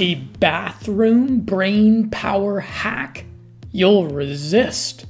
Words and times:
a 0.00 0.14
bathroom 0.14 1.40
brain 1.40 2.08
power 2.08 2.60
hack 2.60 3.26
you'll 3.70 4.08
resist. 4.08 5.04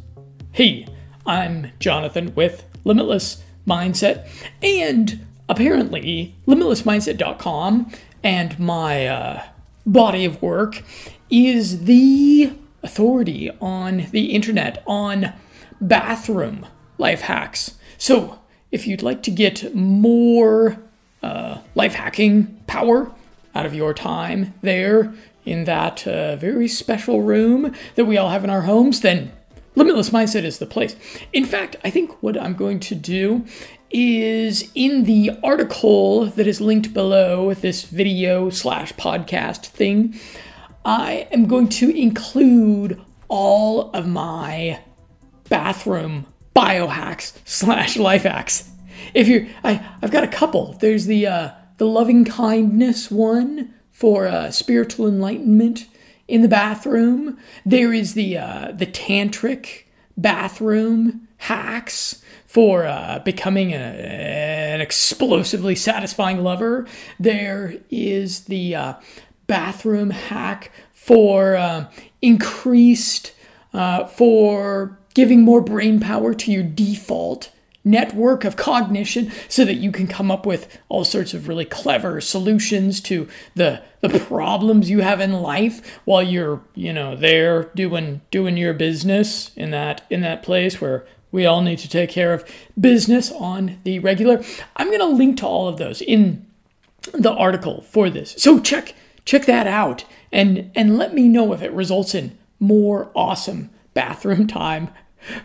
Hey, 0.50 0.84
I'm 1.24 1.70
Jonathan 1.78 2.34
with 2.34 2.64
Limitless 2.84 3.42
Mindset, 3.64 4.28
and 4.60 5.24
apparently, 5.48 6.34
limitlessmindset.com 6.46 7.92
and 8.24 8.58
my 8.58 9.06
uh, 9.06 9.44
body 9.86 10.24
of 10.24 10.42
work 10.42 10.82
is 11.30 11.84
the 11.84 12.52
authority 12.82 13.48
on 13.60 14.06
the 14.10 14.32
internet 14.32 14.82
on 14.88 15.32
bathroom 15.80 16.66
life 16.98 17.20
hacks. 17.20 17.78
So, 17.96 18.40
if 18.72 18.88
you'd 18.88 19.02
like 19.02 19.22
to 19.22 19.30
get 19.30 19.72
more 19.72 20.82
uh, 21.22 21.58
life 21.76 21.94
hacking 21.94 22.60
power 22.66 23.12
out 23.54 23.66
of 23.66 23.74
your 23.74 23.94
time 23.94 24.54
there 24.62 25.12
in 25.44 25.64
that 25.64 26.06
uh, 26.06 26.36
very 26.36 26.68
special 26.68 27.22
room 27.22 27.74
that 27.94 28.04
we 28.04 28.16
all 28.16 28.28
have 28.28 28.44
in 28.44 28.50
our 28.50 28.62
homes, 28.62 29.00
then 29.00 29.32
Limitless 29.74 30.10
Mindset 30.10 30.44
is 30.44 30.58
the 30.58 30.66
place. 30.66 30.96
In 31.32 31.44
fact, 31.44 31.76
I 31.84 31.90
think 31.90 32.22
what 32.22 32.40
I'm 32.40 32.54
going 32.54 32.80
to 32.80 32.94
do 32.94 33.44
is 33.90 34.70
in 34.74 35.04
the 35.04 35.30
article 35.42 36.26
that 36.26 36.46
is 36.46 36.60
linked 36.60 36.92
below 36.92 37.54
this 37.54 37.84
video 37.84 38.50
slash 38.50 38.92
podcast 38.94 39.66
thing, 39.66 40.18
I 40.84 41.28
am 41.32 41.46
going 41.46 41.68
to 41.70 41.90
include 41.90 43.00
all 43.28 43.90
of 43.90 44.06
my 44.06 44.80
bathroom 45.48 46.26
biohacks 46.54 47.32
slash 47.44 47.96
life 47.96 48.22
hacks. 48.22 48.70
If 49.14 49.28
you're, 49.28 49.46
I, 49.64 49.86
I've 50.02 50.10
got 50.10 50.24
a 50.24 50.28
couple. 50.28 50.74
There's 50.74 51.06
the 51.06 51.26
uh, 51.26 51.50
the 51.80 51.86
loving 51.86 52.26
kindness 52.26 53.10
one 53.10 53.72
for 53.90 54.26
uh, 54.26 54.50
spiritual 54.50 55.08
enlightenment 55.08 55.86
in 56.28 56.42
the 56.42 56.48
bathroom. 56.48 57.38
There 57.64 57.90
is 57.90 58.12
the 58.12 58.36
uh, 58.36 58.72
the 58.72 58.84
tantric 58.84 59.84
bathroom 60.14 61.26
hacks 61.38 62.22
for 62.44 62.84
uh, 62.84 63.20
becoming 63.20 63.72
a, 63.72 63.76
an 63.76 64.82
explosively 64.82 65.74
satisfying 65.74 66.42
lover. 66.42 66.86
There 67.18 67.76
is 67.88 68.40
the 68.44 68.74
uh, 68.74 68.94
bathroom 69.46 70.10
hack 70.10 70.72
for 70.92 71.56
uh, 71.56 71.90
increased 72.20 73.32
for 73.72 74.98
giving 75.14 75.40
more 75.40 75.62
brain 75.62 75.98
power 75.98 76.34
to 76.34 76.52
your 76.52 76.62
default 76.62 77.50
network 77.90 78.44
of 78.44 78.56
cognition 78.56 79.30
so 79.48 79.64
that 79.64 79.74
you 79.74 79.90
can 79.90 80.06
come 80.06 80.30
up 80.30 80.46
with 80.46 80.78
all 80.88 81.04
sorts 81.04 81.34
of 81.34 81.48
really 81.48 81.64
clever 81.64 82.20
solutions 82.20 83.00
to 83.00 83.28
the 83.54 83.82
the 84.00 84.18
problems 84.20 84.88
you 84.88 85.00
have 85.00 85.20
in 85.20 85.32
life 85.32 85.98
while 86.04 86.22
you're 86.22 86.62
you 86.74 86.92
know 86.92 87.14
there 87.14 87.64
doing 87.74 88.20
doing 88.30 88.56
your 88.56 88.72
business 88.72 89.50
in 89.56 89.70
that 89.70 90.02
in 90.10 90.20
that 90.20 90.42
place 90.42 90.80
where 90.80 91.06
we 91.32 91.46
all 91.46 91.62
need 91.62 91.78
to 91.78 91.88
take 91.88 92.10
care 92.10 92.34
of 92.34 92.44
business 92.78 93.30
on 93.30 93.78
the 93.84 93.98
regular. 94.00 94.42
I'm 94.76 94.88
going 94.88 94.98
to 95.00 95.06
link 95.06 95.38
to 95.38 95.46
all 95.46 95.68
of 95.68 95.78
those 95.78 96.00
in 96.00 96.46
the 97.12 97.32
article 97.32 97.82
for 97.82 98.10
this. 98.10 98.34
So 98.38 98.60
check 98.60 98.94
check 99.24 99.46
that 99.46 99.66
out 99.66 100.04
and 100.32 100.70
and 100.74 100.96
let 100.96 101.14
me 101.14 101.28
know 101.28 101.52
if 101.52 101.62
it 101.62 101.72
results 101.72 102.14
in 102.14 102.36
more 102.58 103.10
awesome 103.14 103.70
bathroom 103.94 104.46
time 104.46 104.90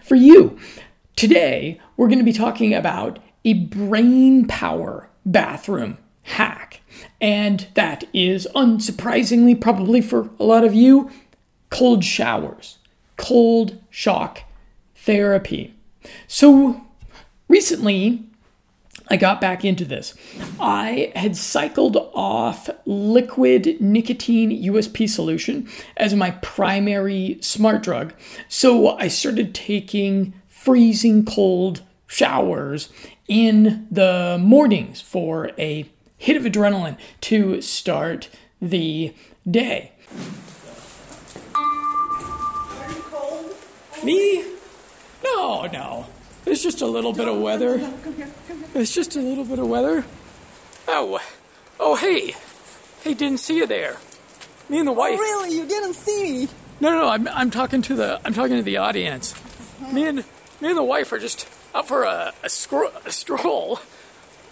for 0.01 0.15
you 0.15 0.57
Today, 1.15 1.79
we're 1.95 2.09
going 2.09 2.19
to 2.19 2.25
be 2.25 2.33
talking 2.33 2.73
about 2.73 3.19
a 3.45 3.53
brain 3.53 4.45
power 4.47 5.09
bathroom 5.25 5.97
hack. 6.23 6.81
And 7.21 7.67
that 7.75 8.03
is, 8.13 8.47
unsurprisingly, 8.53 9.59
probably 9.59 10.01
for 10.01 10.29
a 10.39 10.43
lot 10.43 10.65
of 10.65 10.73
you, 10.73 11.09
cold 11.69 12.03
showers, 12.03 12.79
cold 13.15 13.81
shock 13.89 14.43
therapy. 14.93 15.73
So, 16.27 16.81
recently, 17.47 18.25
I 19.07 19.17
got 19.17 19.39
back 19.39 19.63
into 19.63 19.85
this. 19.85 20.15
I 20.59 21.13
had 21.15 21.37
cycled 21.37 21.95
off 22.13 22.69
liquid 22.85 23.79
nicotine 23.79 24.51
USP 24.63 25.07
solution 25.07 25.69
as 25.95 26.15
my 26.15 26.31
primary 26.31 27.37
smart 27.41 27.83
drug. 27.83 28.13
So 28.49 28.97
I 28.97 29.07
started 29.07 29.53
taking 29.53 30.33
freezing 30.65 31.23
cold 31.23 31.83
showers 32.07 32.89
in 33.27 33.87
the 33.91 34.37
mornings 34.41 34.99
for 34.99 35.51
a 35.59 35.87
hit 36.17 36.35
of 36.35 36.43
adrenaline 36.43 36.97
to 37.21 37.61
start 37.61 38.29
the 38.59 39.13
day. 39.49 39.91
Me? 44.03 44.43
No, 45.23 45.67
no. 45.67 46.07
It's 46.47 46.63
just 46.63 46.81
a 46.81 46.87
little 46.87 47.13
bit 47.13 47.27
of 47.27 47.39
weather. 47.39 47.91
It's 48.73 48.93
just 48.93 49.15
a 49.15 49.19
little 49.19 49.45
bit 49.45 49.59
of 49.59 49.67
weather. 49.67 50.03
Oh, 50.87 51.19
oh, 51.79 51.95
hey, 51.95 52.33
hey, 53.03 53.13
didn't 53.13 53.39
see 53.39 53.57
you 53.57 53.67
there. 53.67 53.97
Me 54.69 54.79
and 54.79 54.87
the 54.87 54.91
oh, 54.91 54.95
wife. 54.95 55.19
Oh, 55.19 55.21
really? 55.21 55.57
You 55.57 55.67
didn't 55.67 55.93
see 55.93 56.23
me? 56.23 56.47
No, 56.79 56.89
no, 56.89 57.01
no. 57.01 57.09
I'm, 57.09 57.27
I'm 57.27 57.51
talking 57.51 57.83
to 57.83 57.95
the, 57.95 58.19
I'm 58.25 58.33
talking 58.33 58.57
to 58.57 58.63
the 58.63 58.77
audience. 58.77 59.35
Me 59.91 60.07
and 60.07 60.23
me 60.61 60.69
and 60.69 60.77
the 60.77 60.83
wife 60.83 61.11
are 61.11 61.19
just 61.19 61.47
out 61.73 61.87
for 61.87 62.03
a, 62.03 62.33
a, 62.43 62.49
scro- 62.49 62.91
a 63.05 63.11
stroll 63.11 63.79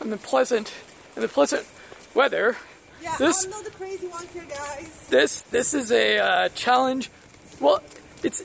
in 0.02 0.10
the 0.10 0.18
pleasant 0.18 0.74
in 1.16 1.22
the 1.22 1.28
pleasant 1.28 1.66
weather. 2.14 2.58
Yeah, 3.02 3.16
This- 3.18 3.46
I'm 3.46 3.52
not 3.52 3.64
the 3.66 3.72
crazy 3.72 4.08
one 4.08 4.26
here, 4.34 4.46
guys. 4.50 5.08
This 5.10 5.42
this 5.44 5.74
is 5.74 5.92
a 5.92 6.20
uh, 6.20 6.50
challenge. 6.50 7.10
Well, 7.60 7.82
it's 8.24 8.44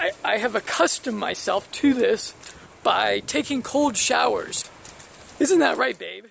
I, 0.00 0.10
I 0.24 0.36
have 0.38 0.54
accustomed 0.54 1.18
myself 1.18 1.70
to 1.72 1.92
this 1.94 2.34
by 2.82 3.20
taking 3.20 3.62
cold 3.62 3.96
showers. 3.96 4.68
Isn't 5.38 5.58
that 5.60 5.76
right, 5.76 5.98
babe? 5.98 6.26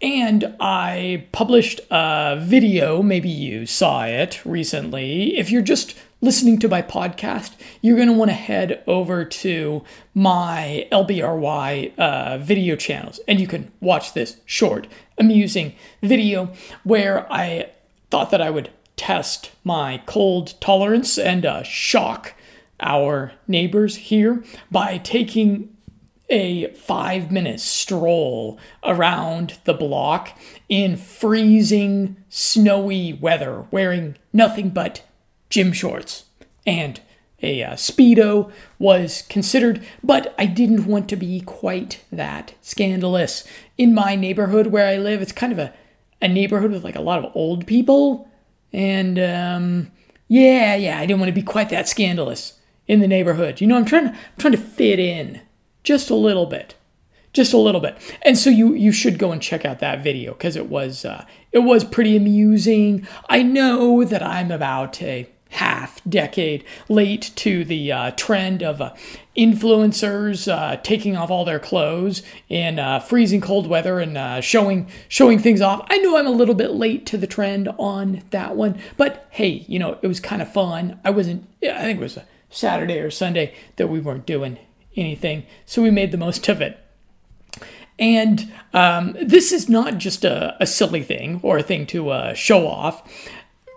And 0.00 0.54
I 0.60 1.26
published 1.32 1.80
a 1.90 2.36
video, 2.40 3.02
maybe 3.02 3.28
you 3.28 3.66
saw 3.66 4.04
it 4.04 4.40
recently. 4.44 5.36
If 5.36 5.50
you're 5.50 5.62
just 5.62 5.96
listening 6.24 6.58
to 6.58 6.68
my 6.68 6.80
podcast, 6.80 7.52
you're 7.82 7.96
going 7.96 8.08
to 8.08 8.14
want 8.14 8.30
to 8.30 8.34
head 8.34 8.82
over 8.86 9.26
to 9.26 9.84
my 10.14 10.88
LBRY 10.90 11.98
uh, 11.98 12.38
video 12.38 12.76
channels 12.76 13.20
and 13.28 13.38
you 13.38 13.46
can 13.46 13.70
watch 13.80 14.14
this 14.14 14.40
short, 14.46 14.86
amusing 15.18 15.74
video 16.02 16.50
where 16.82 17.30
I 17.30 17.70
thought 18.10 18.30
that 18.30 18.40
I 18.40 18.48
would 18.48 18.70
test 18.96 19.50
my 19.64 20.02
cold 20.06 20.54
tolerance 20.62 21.18
and 21.18 21.44
uh, 21.44 21.62
shock 21.62 22.32
our 22.80 23.32
neighbors 23.46 23.96
here 23.96 24.42
by 24.70 24.96
taking 24.96 25.76
a 26.30 26.72
five 26.72 27.30
minute 27.30 27.60
stroll 27.60 28.58
around 28.82 29.58
the 29.64 29.74
block 29.74 30.38
in 30.70 30.96
freezing, 30.96 32.16
snowy 32.30 33.12
weather, 33.12 33.66
wearing 33.70 34.16
nothing 34.32 34.70
but 34.70 35.02
gym 35.54 35.72
shorts. 35.72 36.24
And 36.66 37.00
a 37.40 37.62
uh, 37.62 37.72
Speedo 37.74 38.50
was 38.78 39.22
considered, 39.28 39.86
but 40.02 40.34
I 40.36 40.46
didn't 40.46 40.86
want 40.86 41.08
to 41.10 41.16
be 41.16 41.40
quite 41.42 42.02
that 42.10 42.54
scandalous. 42.60 43.44
In 43.78 43.94
my 43.94 44.16
neighborhood 44.16 44.68
where 44.68 44.88
I 44.88 44.96
live, 44.96 45.22
it's 45.22 45.30
kind 45.30 45.52
of 45.52 45.60
a, 45.60 45.72
a 46.20 46.26
neighborhood 46.26 46.72
with 46.72 46.82
like 46.82 46.96
a 46.96 47.00
lot 47.02 47.24
of 47.24 47.30
old 47.36 47.68
people. 47.68 48.28
And 48.72 49.16
um, 49.20 49.92
yeah, 50.26 50.74
yeah, 50.74 50.98
I 50.98 51.06
didn't 51.06 51.20
want 51.20 51.28
to 51.28 51.40
be 51.40 51.46
quite 51.46 51.68
that 51.68 51.88
scandalous 51.88 52.58
in 52.88 52.98
the 52.98 53.08
neighborhood. 53.08 53.60
You 53.60 53.68
know, 53.68 53.76
I'm 53.76 53.84
trying 53.84 54.08
to, 54.08 54.10
I'm 54.10 54.38
trying 54.38 54.54
to 54.54 54.58
fit 54.58 54.98
in 54.98 55.40
just 55.84 56.10
a 56.10 56.16
little 56.16 56.46
bit 56.46 56.74
just 57.34 57.52
a 57.52 57.58
little 57.58 57.80
bit 57.80 57.96
and 58.22 58.38
so 58.38 58.48
you 58.48 58.74
you 58.74 58.92
should 58.92 59.18
go 59.18 59.32
and 59.32 59.42
check 59.42 59.64
out 59.64 59.80
that 59.80 60.04
video 60.04 60.32
because 60.32 60.54
it 60.54 60.68
was 60.68 61.04
uh, 61.04 61.24
it 61.50 61.58
was 61.58 61.82
pretty 61.82 62.16
amusing 62.16 63.04
i 63.28 63.42
know 63.42 64.04
that 64.04 64.22
i'm 64.22 64.52
about 64.52 65.02
a 65.02 65.28
half 65.54 66.02
decade 66.08 66.64
late 66.88 67.30
to 67.36 67.64
the 67.64 67.92
uh, 67.92 68.10
trend 68.12 68.62
of 68.62 68.80
uh, 68.80 68.92
influencers 69.36 70.52
uh, 70.52 70.76
taking 70.82 71.16
off 71.16 71.30
all 71.30 71.44
their 71.44 71.60
clothes 71.60 72.22
in 72.48 72.78
uh, 72.78 72.98
freezing 72.98 73.40
cold 73.40 73.66
weather 73.68 74.00
and 74.00 74.18
uh, 74.18 74.40
showing 74.40 74.88
showing 75.08 75.38
things 75.38 75.60
off. 75.60 75.86
I 75.88 75.98
know 75.98 76.16
I'm 76.16 76.26
a 76.26 76.30
little 76.30 76.54
bit 76.54 76.72
late 76.72 77.06
to 77.06 77.16
the 77.16 77.26
trend 77.26 77.68
on 77.78 78.22
that 78.30 78.56
one, 78.56 78.78
but 78.96 79.26
hey, 79.30 79.64
you 79.68 79.78
know 79.78 79.98
it 80.02 80.06
was 80.08 80.20
kind 80.20 80.42
of 80.42 80.52
fun. 80.52 80.98
I 81.04 81.10
wasn't. 81.10 81.48
I 81.62 81.82
think 81.82 82.00
it 82.00 82.02
was 82.02 82.16
a 82.16 82.26
Saturday 82.50 82.98
or 82.98 83.10
Sunday 83.10 83.54
that 83.76 83.88
we 83.88 84.00
weren't 84.00 84.26
doing 84.26 84.58
anything, 84.96 85.44
so 85.66 85.82
we 85.82 85.90
made 85.90 86.10
the 86.10 86.18
most 86.18 86.48
of 86.48 86.60
it. 86.60 86.80
And 87.96 88.52
um, 88.72 89.16
this 89.22 89.52
is 89.52 89.68
not 89.68 89.98
just 89.98 90.24
a, 90.24 90.56
a, 90.60 90.66
silly 90.66 91.04
thing 91.04 91.38
or 91.44 91.58
a 91.58 91.62
thing 91.62 91.86
to 91.86 92.10
uh, 92.10 92.34
show 92.34 92.66
off. 92.66 93.08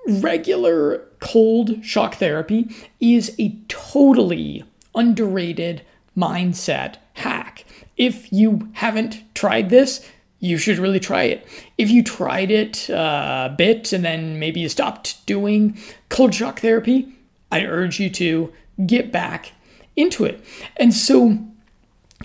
Regular 0.08 1.06
cold 1.20 1.84
shock 1.84 2.16
therapy 2.16 2.74
is 3.00 3.36
a 3.38 3.56
totally 3.68 4.64
underrated 4.96 5.82
mindset 6.16 6.96
hack. 7.14 7.66
If 7.98 8.32
you 8.32 8.70
haven't 8.74 9.24
tried 9.36 9.70
this, 9.70 10.08
you 10.40 10.58
should 10.58 10.78
really 10.78 11.00
try 11.00 11.24
it. 11.24 11.48
If 11.78 11.90
you 11.90 12.04
tried 12.04 12.52
it 12.52 12.90
uh, 12.90 13.50
a 13.52 13.56
bit 13.56 13.92
and 13.92 14.06
then 14.06 14.40
maybe 14.40 14.60
you 14.60 14.70
stopped 14.70 15.26
doing 15.26 15.78
cold 16.10 16.34
shock 16.34 16.60
therapy, 16.60 17.14
I 17.52 17.66
urge 17.66 18.00
you 18.00 18.10
to 18.12 18.54
get 18.86 19.12
back 19.12 19.54
into 19.96 20.26
it. 20.26 20.44
And 20.78 20.94
so, 20.94 21.40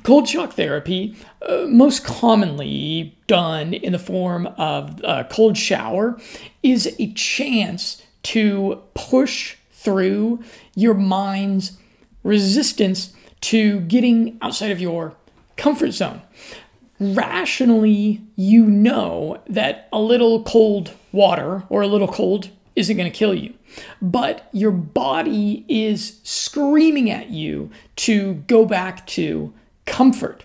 cold 0.02 0.28
shock 0.28 0.54
therapy, 0.54 1.16
uh, 1.48 1.66
most 1.68 2.04
commonly 2.04 3.16
done 3.26 3.74
in 3.74 3.92
the 3.92 3.98
form 3.98 4.46
of 4.58 5.00
a 5.04 5.24
cold 5.24 5.56
shower, 5.56 6.18
is 6.62 6.94
a 6.98 7.12
chance 7.12 8.02
to 8.22 8.82
push 8.94 9.56
through 9.70 10.42
your 10.74 10.94
mind's 10.94 11.78
resistance 12.22 13.12
to 13.40 13.80
getting 13.80 14.38
outside 14.40 14.70
of 14.70 14.80
your 14.80 15.14
comfort 15.56 15.90
zone. 15.90 16.22
Rationally, 17.00 18.20
you 18.36 18.64
know 18.64 19.42
that 19.48 19.88
a 19.92 20.00
little 20.00 20.44
cold 20.44 20.92
water 21.10 21.64
or 21.68 21.82
a 21.82 21.88
little 21.88 22.08
cold 22.08 22.50
isn't 22.76 22.96
going 22.96 23.10
to 23.10 23.16
kill 23.16 23.34
you, 23.34 23.52
but 24.00 24.48
your 24.52 24.70
body 24.70 25.64
is 25.68 26.20
screaming 26.22 27.10
at 27.10 27.30
you 27.30 27.70
to 27.96 28.34
go 28.46 28.64
back 28.64 29.06
to 29.08 29.52
comfort. 29.86 30.44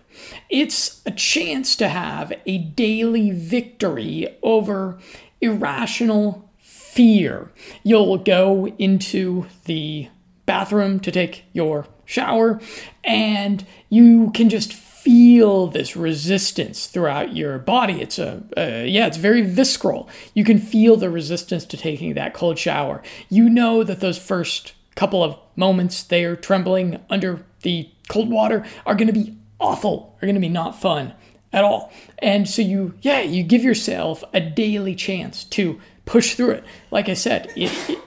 It's 0.50 1.02
a 1.06 1.12
chance 1.12 1.76
to 1.78 1.90
have 1.90 2.34
a 2.46 2.58
daily 2.58 3.32
victory 3.32 4.36
over 4.42 4.98
irrational 5.42 6.50
fear. 6.58 7.52
You'll 7.84 8.18
go 8.18 8.68
into 8.80 9.46
the 9.66 10.10
bathroom 10.46 11.00
to 11.02 11.12
take 11.12 11.46
your 11.54 11.86
shower, 12.06 12.60
and 13.04 13.66
you 13.90 14.32
can 14.32 14.50
just 14.50 14.74
feel 14.74 15.68
this 15.68 15.96
resistance 15.96 16.88
throughout 16.88 17.36
your 17.36 17.60
body. 17.60 18.02
It's 18.02 18.18
a 18.18 18.44
uh, 18.58 18.84
yeah, 18.86 19.08
it's 19.08 19.18
very 19.18 19.42
visceral. 19.42 20.10
You 20.34 20.44
can 20.44 20.58
feel 20.58 20.98
the 20.98 21.10
resistance 21.10 21.66
to 21.66 21.78
taking 21.78 22.14
that 22.16 22.34
cold 22.34 22.58
shower. 22.58 23.04
You 23.30 23.50
know 23.50 23.84
that 23.84 24.00
those 24.00 24.18
first 24.18 24.74
couple 24.96 25.24
of 25.24 25.38
moments 25.56 26.02
they 26.04 26.26
are 26.26 26.36
trembling 26.36 27.00
under 27.10 27.46
the 27.62 27.90
cold 28.08 28.30
water 28.30 28.66
are 28.86 28.96
going 28.96 29.08
to 29.08 29.14
be 29.14 29.38
awful. 29.60 30.18
Are 30.18 30.26
going 30.26 30.36
to 30.36 30.42
be 30.42 30.50
not 30.50 30.80
fun 30.80 31.14
at 31.54 31.64
all. 31.64 31.92
And 32.20 32.48
so 32.48 32.62
you 32.62 32.96
yeah, 33.02 33.22
you 33.22 33.44
give 33.44 33.64
yourself 33.64 34.24
a 34.34 34.40
daily 34.40 34.96
chance 34.96 35.44
to 35.46 35.80
push 36.06 36.36
through 36.36 36.52
it. 36.52 36.64
Like 36.92 37.10
I 37.10 37.14
said, 37.14 37.52
it, 37.56 37.72
it 37.90 38.00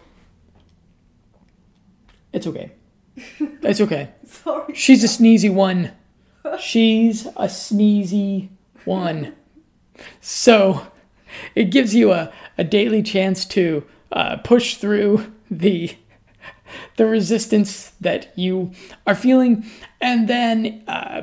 it's 2.32 2.46
okay. 2.46 2.72
It's 3.16 3.80
okay. 3.80 4.10
Sorry. 4.24 4.74
She's 4.74 5.04
a 5.04 5.08
sneezy 5.08 5.52
one. 5.52 5.92
She's 6.58 7.26
a 7.26 7.46
sneezy 7.46 8.48
one. 8.84 9.34
So 10.20 10.86
it 11.54 11.64
gives 11.64 11.94
you 11.94 12.12
a, 12.12 12.32
a 12.56 12.64
daily 12.64 13.02
chance 13.02 13.44
to 13.46 13.84
uh, 14.12 14.36
push 14.38 14.76
through 14.76 15.32
the 15.50 15.96
the 16.96 17.06
resistance 17.06 17.90
that 18.00 18.36
you 18.36 18.72
are 19.06 19.14
feeling, 19.14 19.64
and 20.00 20.28
then 20.28 20.82
uh, 20.86 21.22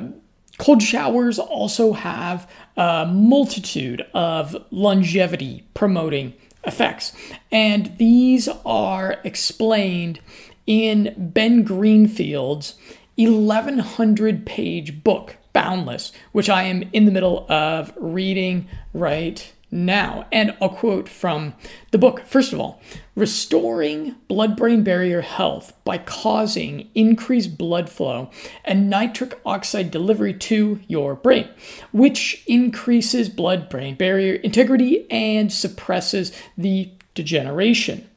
cold 0.58 0.82
showers 0.82 1.38
also 1.38 1.92
have 1.92 2.50
a 2.76 3.06
multitude 3.06 4.04
of 4.14 4.56
longevity 4.70 5.64
promoting 5.74 6.34
effects, 6.64 7.12
and 7.50 7.96
these 7.98 8.48
are 8.66 9.16
explained 9.24 10.20
in 10.66 11.14
Ben 11.16 11.62
Greenfield's 11.62 12.74
1100 13.16 14.46
page 14.46 15.02
book, 15.02 15.36
Boundless, 15.52 16.12
which 16.32 16.48
I 16.48 16.64
am 16.64 16.84
in 16.92 17.04
the 17.04 17.10
middle 17.10 17.46
of 17.50 17.92
reading 17.96 18.68
right 18.92 19.52
now. 19.70 20.26
And 20.32 20.56
I'll 20.60 20.68
quote 20.68 21.08
from 21.08 21.54
the 21.90 21.98
book. 21.98 22.20
First 22.20 22.52
of 22.52 22.60
all, 22.60 22.80
restoring 23.14 24.16
blood 24.28 24.56
brain 24.56 24.82
barrier 24.82 25.20
health 25.20 25.72
by 25.84 25.98
causing 25.98 26.88
increased 26.94 27.58
blood 27.58 27.88
flow 27.88 28.30
and 28.64 28.88
nitric 28.88 29.40
oxide 29.44 29.90
delivery 29.90 30.34
to 30.34 30.80
your 30.86 31.14
brain, 31.14 31.48
which 31.92 32.42
increases 32.46 33.28
blood 33.28 33.68
brain 33.68 33.94
barrier 33.94 34.34
integrity 34.34 35.10
and 35.10 35.52
suppresses 35.52 36.32
the 36.56 36.90
degeneration. 37.14 38.08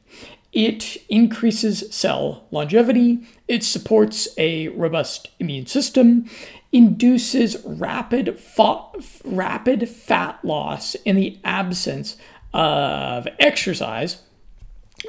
It 0.52 0.98
increases 1.08 1.92
cell 1.94 2.44
longevity, 2.50 3.26
it 3.48 3.64
supports 3.64 4.28
a 4.36 4.68
robust 4.68 5.28
immune 5.38 5.66
system, 5.66 6.28
induces 6.72 7.56
rapid, 7.64 8.38
fa- 8.38 8.82
rapid 9.24 9.88
fat 9.88 10.42
loss 10.44 10.94
in 11.04 11.16
the 11.16 11.38
absence 11.44 12.16
of 12.54 13.28
exercise. 13.38 14.22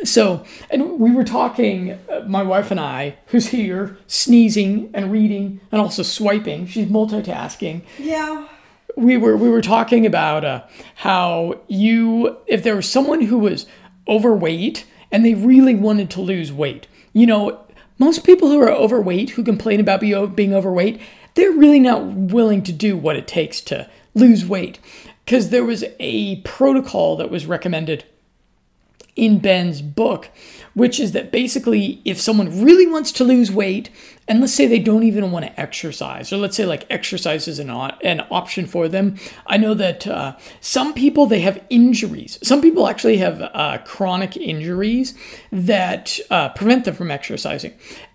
So, 0.03 0.43
and 0.71 0.99
we 0.99 1.11
were 1.11 1.23
talking, 1.23 1.91
uh, 2.09 2.21
my 2.27 2.41
wife 2.43 2.71
and 2.71 2.79
I, 2.79 3.15
who's 3.27 3.47
here, 3.49 3.97
sneezing 4.07 4.89
and 4.93 5.11
reading 5.11 5.61
and 5.71 5.79
also 5.79 6.01
swiping. 6.03 6.65
She's 6.67 6.87
multitasking 6.87 7.83
Yeah. 7.99 8.47
we 8.97 9.17
were 9.17 9.37
we 9.37 9.49
were 9.49 9.61
talking 9.61 10.05
about 10.05 10.43
uh, 10.45 10.63
how 10.95 11.59
you 11.67 12.37
if 12.47 12.63
there 12.63 12.75
was 12.75 12.89
someone 12.89 13.21
who 13.21 13.37
was 13.39 13.65
overweight 14.07 14.85
and 15.11 15.23
they 15.25 15.33
really 15.33 15.73
wanted 15.75 16.09
to 16.11 16.21
lose 16.21 16.51
weight 16.51 16.85
you 17.13 17.25
know 17.25 17.59
most 17.97 18.23
people 18.23 18.49
who 18.49 18.59
are 18.61 18.69
overweight 18.71 19.31
who 19.31 19.43
complain 19.43 19.79
about 19.79 19.99
being 20.35 20.53
overweight 20.53 20.99
they're 21.35 21.51
really 21.51 21.79
not 21.79 22.03
willing 22.05 22.63
to 22.63 22.71
do 22.71 22.97
what 22.97 23.15
it 23.15 23.27
takes 23.27 23.61
to 23.61 23.89
lose 24.13 24.45
weight 24.45 24.79
because 25.25 25.49
there 25.49 25.63
was 25.63 25.83
a 25.99 26.37
protocol 26.41 27.15
that 27.17 27.29
was 27.29 27.45
recommended 27.45 28.05
in 29.15 29.37
Ben's 29.37 29.81
book, 29.81 30.29
which 30.73 30.99
is 30.99 31.11
that 31.11 31.31
basically, 31.31 32.01
if 32.03 32.19
someone 32.19 32.63
really 32.63 32.87
wants 32.87 33.11
to 33.13 33.23
lose 33.23 33.51
weight, 33.51 33.89
and 34.27 34.41
let's 34.41 34.53
say 34.53 34.65
they 34.65 34.79
don't 34.79 35.03
even 35.03 35.31
want 35.31 35.45
to 35.45 35.59
exercise, 35.59 36.33
or 36.33 36.37
let's 36.37 36.57
say 36.57 36.65
like 36.65 36.87
exercise 36.89 37.47
is 37.47 37.59
an, 37.59 37.69
an 37.69 38.25
option 38.31 38.65
for 38.65 38.87
them. 38.87 39.17
I 39.45 39.57
know 39.57 39.73
that 39.75 40.07
uh, 40.07 40.35
some 40.61 40.93
people 40.93 41.27
they 41.27 41.41
have 41.41 41.63
injuries. 41.69 42.39
Some 42.41 42.61
people 42.61 42.87
actually 42.87 43.17
have 43.17 43.41
uh, 43.41 43.79
chronic 43.85 44.35
injuries 44.35 45.13
that 45.51 46.19
uh, 46.31 46.49
prevent 46.49 46.85
them 46.85 46.95
from 46.95 47.11
exercising, 47.11 47.73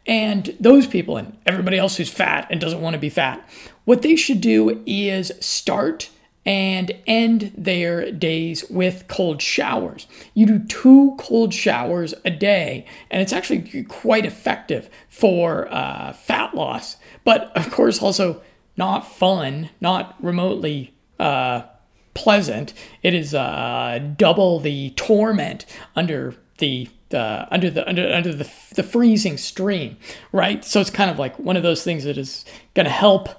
and 0.08 0.56
those 0.58 0.86
people 0.86 1.18
and 1.18 1.36
everybody 1.46 1.76
else 1.78 1.98
who's 1.98 2.08
fat 2.08 2.46
and 2.50 2.60
doesn't 2.60 2.80
want 2.80 2.94
to 2.94 2.98
be 2.98 3.10
fat, 3.10 3.46
what 3.84 4.02
they 4.02 4.16
should 4.16 4.40
do 4.40 4.82
is 4.86 5.30
start 5.38 6.10
and 6.46 6.92
end 7.06 7.52
their 7.54 8.10
days 8.10 8.64
with 8.70 9.06
cold 9.06 9.42
showers. 9.42 10.06
You 10.32 10.46
do 10.46 10.58
two 10.60 11.14
cold 11.18 11.52
showers 11.52 12.14
a 12.24 12.30
day, 12.30 12.86
and 13.10 13.20
it's 13.20 13.34
actually 13.34 13.84
quite 13.84 14.24
effective 14.24 14.88
for 15.10 15.68
uh, 15.70 16.14
fat 16.14 16.54
loss, 16.54 16.96
but 17.22 17.54
of 17.54 17.70
course, 17.70 18.02
also 18.02 18.40
not 18.78 19.00
fun, 19.00 19.68
not 19.78 20.16
remotely 20.24 20.94
uh, 21.20 21.62
pleasant. 22.14 22.72
It 23.02 23.12
is 23.12 23.34
uh, 23.34 23.98
double 24.16 24.58
the 24.58 24.90
torment 24.90 25.66
under 25.94 26.34
the 26.58 26.88
uh, 27.14 27.46
under 27.50 27.70
the 27.70 27.88
under 27.88 28.12
under 28.12 28.32
the 28.32 28.50
the 28.74 28.82
freezing 28.82 29.36
stream, 29.36 29.96
right? 30.32 30.64
So 30.64 30.80
it's 30.80 30.90
kind 30.90 31.10
of 31.10 31.18
like 31.18 31.38
one 31.38 31.56
of 31.56 31.62
those 31.62 31.82
things 31.82 32.04
that 32.04 32.18
is 32.18 32.44
going 32.74 32.86
to 32.86 32.92
help. 32.92 33.28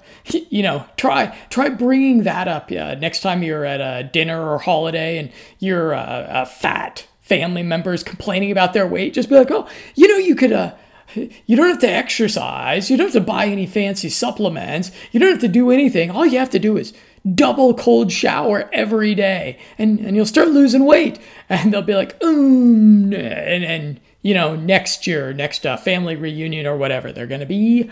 You 0.50 0.62
know, 0.62 0.84
try 0.96 1.36
try 1.48 1.70
bringing 1.70 2.24
that 2.24 2.46
up 2.46 2.70
uh, 2.70 2.94
next 2.96 3.20
time 3.20 3.42
you're 3.42 3.64
at 3.64 3.80
a 3.80 4.04
dinner 4.04 4.50
or 4.50 4.58
holiday 4.58 5.16
and 5.16 5.32
your 5.58 5.94
uh, 5.94 6.02
uh, 6.02 6.44
fat 6.44 7.06
family 7.20 7.62
members 7.62 8.02
complaining 8.02 8.50
about 8.52 8.72
their 8.72 8.86
weight. 8.86 9.14
Just 9.14 9.28
be 9.28 9.36
like, 9.36 9.50
oh, 9.50 9.66
you 9.94 10.08
know, 10.08 10.18
you 10.18 10.34
could. 10.34 10.52
Uh, 10.52 10.74
you 11.14 11.56
don't 11.56 11.68
have 11.68 11.80
to 11.80 11.90
exercise. 11.90 12.90
You 12.90 12.96
don't 12.96 13.06
have 13.06 13.14
to 13.14 13.20
buy 13.20 13.46
any 13.46 13.66
fancy 13.66 14.08
supplements. 14.08 14.92
You 15.10 15.18
don't 15.18 15.30
have 15.30 15.40
to 15.40 15.48
do 15.48 15.70
anything. 15.70 16.10
All 16.10 16.24
you 16.26 16.38
have 16.38 16.50
to 16.50 16.58
do 16.58 16.76
is 16.76 16.92
double 17.34 17.74
cold 17.74 18.10
shower 18.10 18.68
every 18.72 19.14
day 19.14 19.58
and, 19.78 20.00
and 20.00 20.16
you'll 20.16 20.26
start 20.26 20.48
losing 20.48 20.84
weight. 20.84 21.18
And 21.48 21.72
they'll 21.72 21.82
be 21.82 21.94
like, 21.94 22.16
um, 22.22 23.12
and, 23.12 23.64
and 23.64 24.00
you 24.22 24.34
know, 24.34 24.54
next 24.54 25.06
year, 25.06 25.32
next 25.32 25.66
uh, 25.66 25.76
family 25.76 26.16
reunion 26.16 26.66
or 26.66 26.76
whatever, 26.76 27.12
they're 27.12 27.26
going 27.26 27.40
to 27.40 27.46
be 27.46 27.90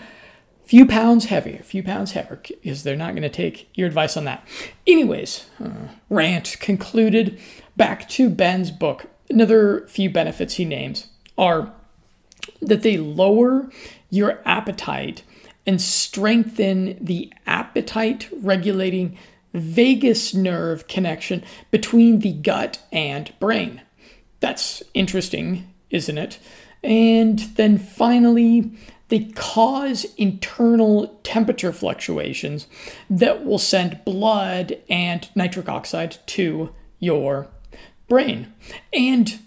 few 0.63 0.85
pounds 0.85 1.25
heavier, 1.25 1.57
a 1.59 1.63
few 1.63 1.81
pounds 1.81 2.11
heavier 2.11 2.39
because 2.45 2.83
they're 2.83 2.95
not 2.95 3.13
going 3.13 3.23
to 3.23 3.29
take 3.29 3.69
your 3.73 3.87
advice 3.87 4.15
on 4.15 4.25
that. 4.25 4.47
Anyways, 4.85 5.49
uh, 5.63 5.87
rant 6.09 6.57
concluded. 6.59 7.39
Back 7.75 8.07
to 8.09 8.29
Ben's 8.29 8.71
book. 8.71 9.07
Another 9.29 9.87
few 9.87 10.09
benefits 10.09 10.55
he 10.55 10.65
names 10.65 11.07
are 11.37 11.73
that 12.61 12.83
they 12.83 12.97
lower 12.97 13.69
your 14.09 14.41
appetite 14.45 15.23
and 15.69 15.79
strengthen 15.79 16.97
the 16.99 17.31
appetite 17.45 18.27
regulating 18.41 19.15
vagus 19.53 20.33
nerve 20.33 20.87
connection 20.87 21.43
between 21.69 22.21
the 22.21 22.33
gut 22.33 22.81
and 22.91 23.31
brain. 23.39 23.79
That's 24.39 24.81
interesting, 24.95 25.71
isn't 25.91 26.17
it? 26.17 26.39
And 26.83 27.37
then 27.53 27.77
finally, 27.77 28.71
they 29.09 29.25
cause 29.35 30.07
internal 30.17 31.19
temperature 31.21 31.71
fluctuations 31.71 32.65
that 33.07 33.45
will 33.45 33.59
send 33.59 34.03
blood 34.03 34.75
and 34.89 35.29
nitric 35.35 35.69
oxide 35.69 36.17
to 36.25 36.73
your 36.97 37.47
brain. 38.07 38.51
And 38.91 39.37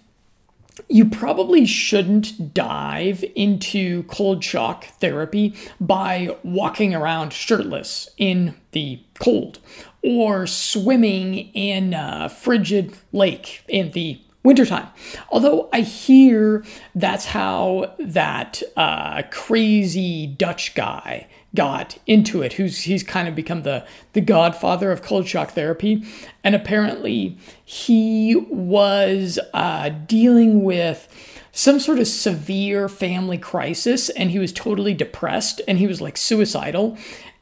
you 0.89 1.05
probably 1.05 1.67
shouldn't 1.67 2.55
dive 2.55 3.25
into 3.35 4.05
cold 4.05 4.43
shock 4.43 4.85
therapy 5.01 5.55
by 5.81 6.37
walking 6.43 6.95
around 6.95 7.33
shirtless 7.33 8.09
in 8.17 8.55
the 8.73 9.01
cold 9.19 9.59
or 10.03 10.47
swimming 10.47 11.35
in 11.55 11.95
a 11.95 12.29
frigid 12.29 12.97
lake 13.13 13.63
in 13.69 13.91
the 13.93 14.21
wintertime. 14.43 14.89
Although 15.31 15.69
I 15.73 15.83
hear 15.83 16.65
that's 16.95 17.27
how 17.27 17.95
that 17.99 18.63
uh, 18.77 19.23
crazy 19.31 20.27
Dutch 20.27 20.75
guy 20.75 21.29
got 21.55 21.99
into 22.07 22.43
it, 22.43 22.55
who's 22.55 22.83
he's 22.83 23.03
kind 23.03 23.29
of 23.29 23.35
become 23.35 23.63
the 23.63 23.87
the 24.13 24.21
godfather 24.21 24.91
of 24.91 25.03
cold 25.03 25.27
shock 25.27 25.51
therapy, 25.51 26.05
and 26.43 26.55
apparently 26.55 27.37
he 27.65 28.37
was 28.49 29.39
uh, 29.53 29.91
dealing 30.07 30.63
with 30.63 31.09
some 31.53 31.79
sort 31.79 31.99
of 31.99 32.07
severe 32.07 32.89
family 32.89 33.39
crisis, 33.39 34.09
and 34.11 34.31
he 34.31 34.39
was 34.39 34.53
totally 34.53 34.95
depressed, 34.95 35.61
and 35.69 35.79
he 35.79 35.87
was 35.87 36.01
like 36.01 36.17
suicidal, 36.17 36.97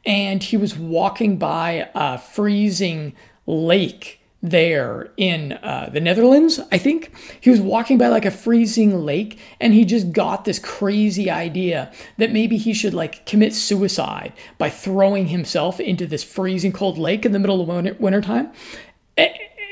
and 0.05 0.43
he 0.43 0.57
was 0.57 0.77
walking 0.77 1.37
by 1.39 1.89
a 1.95 2.19
freezing 2.19 3.15
lake 3.47 4.20
there 4.43 5.13
in 5.17 5.53
uh, 5.63 5.91
the 5.93 6.01
Netherlands, 6.01 6.61
I 6.73 6.79
think. 6.79 7.13
He 7.41 7.51
was 7.51 7.61
walking 7.61 7.99
by 7.99 8.09
like 8.09 8.25
a 8.25 8.31
freezing 8.31 9.05
lake 9.05 9.39
and 9.61 9.75
he 9.75 9.85
just 9.85 10.13
got 10.13 10.45
this 10.45 10.59
crazy 10.59 11.31
idea 11.31 11.93
that 12.17 12.33
maybe 12.33 12.57
he 12.57 12.73
should 12.73 12.95
like 12.95 13.27
commit 13.27 13.55
suicide 13.55 14.33
by 14.57 14.71
throwing 14.71 15.29
himself 15.29 15.79
into 15.79 16.07
this 16.07 16.25
freezing 16.25 16.73
cold 16.73 16.97
lake 16.97 17.27
in 17.27 17.33
the 17.33 17.39
middle 17.39 17.61
of 17.61 17.69
winter, 17.69 17.97
wintertime. 17.99 18.51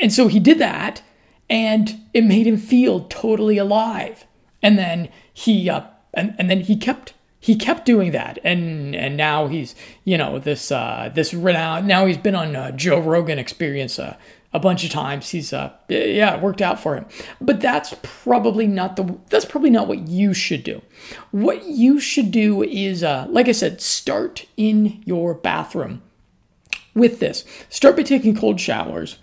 And 0.00 0.12
so 0.12 0.28
he 0.28 0.38
did 0.38 0.58
that 0.58 1.02
and 1.48 2.00
it 2.12 2.24
made 2.24 2.46
him 2.46 2.58
feel 2.58 3.06
totally 3.08 3.56
alive. 3.56 4.26
And 4.62 4.78
then 4.78 5.08
he, 5.32 5.70
uh, 5.70 5.82
and, 6.12 6.34
and 6.38 6.50
then 6.50 6.60
he 6.60 6.76
kept 6.76 7.14
he 7.40 7.54
kept 7.54 7.86
doing 7.86 8.10
that 8.10 8.38
and 8.42 8.94
and 8.96 9.16
now 9.16 9.46
he's 9.46 9.74
you 10.04 10.18
know 10.18 10.38
this 10.38 10.72
uh 10.72 11.10
this 11.14 11.32
renowned 11.32 11.86
now 11.86 12.04
he's 12.04 12.18
been 12.18 12.34
on 12.34 12.56
uh, 12.56 12.70
joe 12.72 12.98
rogan 12.98 13.38
experience 13.38 13.98
uh, 13.98 14.16
a 14.52 14.58
bunch 14.58 14.84
of 14.84 14.90
times. 14.90 15.30
He's 15.30 15.52
uh 15.52 15.72
yeah, 15.88 16.36
it 16.36 16.42
worked 16.42 16.62
out 16.62 16.80
for 16.80 16.96
him. 16.96 17.06
But 17.40 17.60
that's 17.60 17.94
probably 18.02 18.66
not 18.66 18.96
the 18.96 19.18
that's 19.28 19.44
probably 19.44 19.70
not 19.70 19.88
what 19.88 20.08
you 20.08 20.34
should 20.34 20.64
do. 20.64 20.82
What 21.30 21.64
you 21.64 22.00
should 22.00 22.30
do 22.30 22.62
is 22.62 23.02
uh 23.02 23.26
like 23.28 23.48
I 23.48 23.52
said, 23.52 23.80
start 23.80 24.46
in 24.56 25.02
your 25.04 25.34
bathroom 25.34 26.02
with 26.94 27.20
this. 27.20 27.44
Start 27.68 27.96
by 27.96 28.02
taking 28.02 28.36
cold 28.36 28.60
showers 28.60 29.18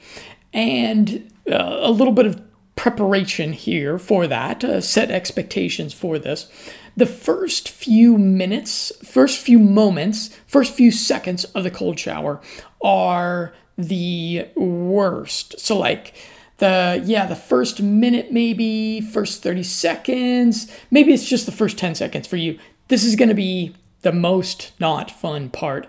and 0.54 1.32
uh, 1.52 1.80
a 1.82 1.92
little 1.92 2.14
bit 2.14 2.26
of 2.26 2.42
preparation 2.76 3.54
here 3.54 3.98
for 3.98 4.28
that, 4.28 4.64
uh, 4.64 4.82
set 4.82 5.12
expectations 5.12 5.94
for 5.94 6.20
this. 6.20 6.52
The 6.98 7.06
first 7.06 7.70
few 7.70 8.18
minutes, 8.18 8.92
first 9.04 9.40
few 9.40 9.60
moments, 9.60 10.30
first 10.48 10.74
few 10.74 10.92
seconds 10.92 11.44
of 11.46 11.64
the 11.64 11.72
cold 11.72 12.00
shower 12.00 12.42
are 12.82 13.54
the 13.78 14.48
worst. 14.56 15.60
So 15.60 15.78
like 15.78 16.14
the 16.58 17.02
yeah, 17.06 17.26
the 17.26 17.36
first 17.36 17.82
minute 17.82 18.32
maybe, 18.32 19.02
first 19.02 19.44
30 19.44 19.64
seconds, 19.64 20.72
maybe 20.90 21.14
it's 21.14 21.28
just 21.28 21.46
the 21.46 21.52
first 21.52 21.78
10 21.78 21.96
seconds 21.96 22.28
for 22.28 22.38
you. 22.38 22.58
This 22.88 23.04
is 23.04 23.16
going 23.16 23.30
to 23.30 23.36
be 23.36 23.76
the 24.02 24.12
most 24.12 24.72
not 24.80 25.12
fun 25.12 25.50
part 25.50 25.88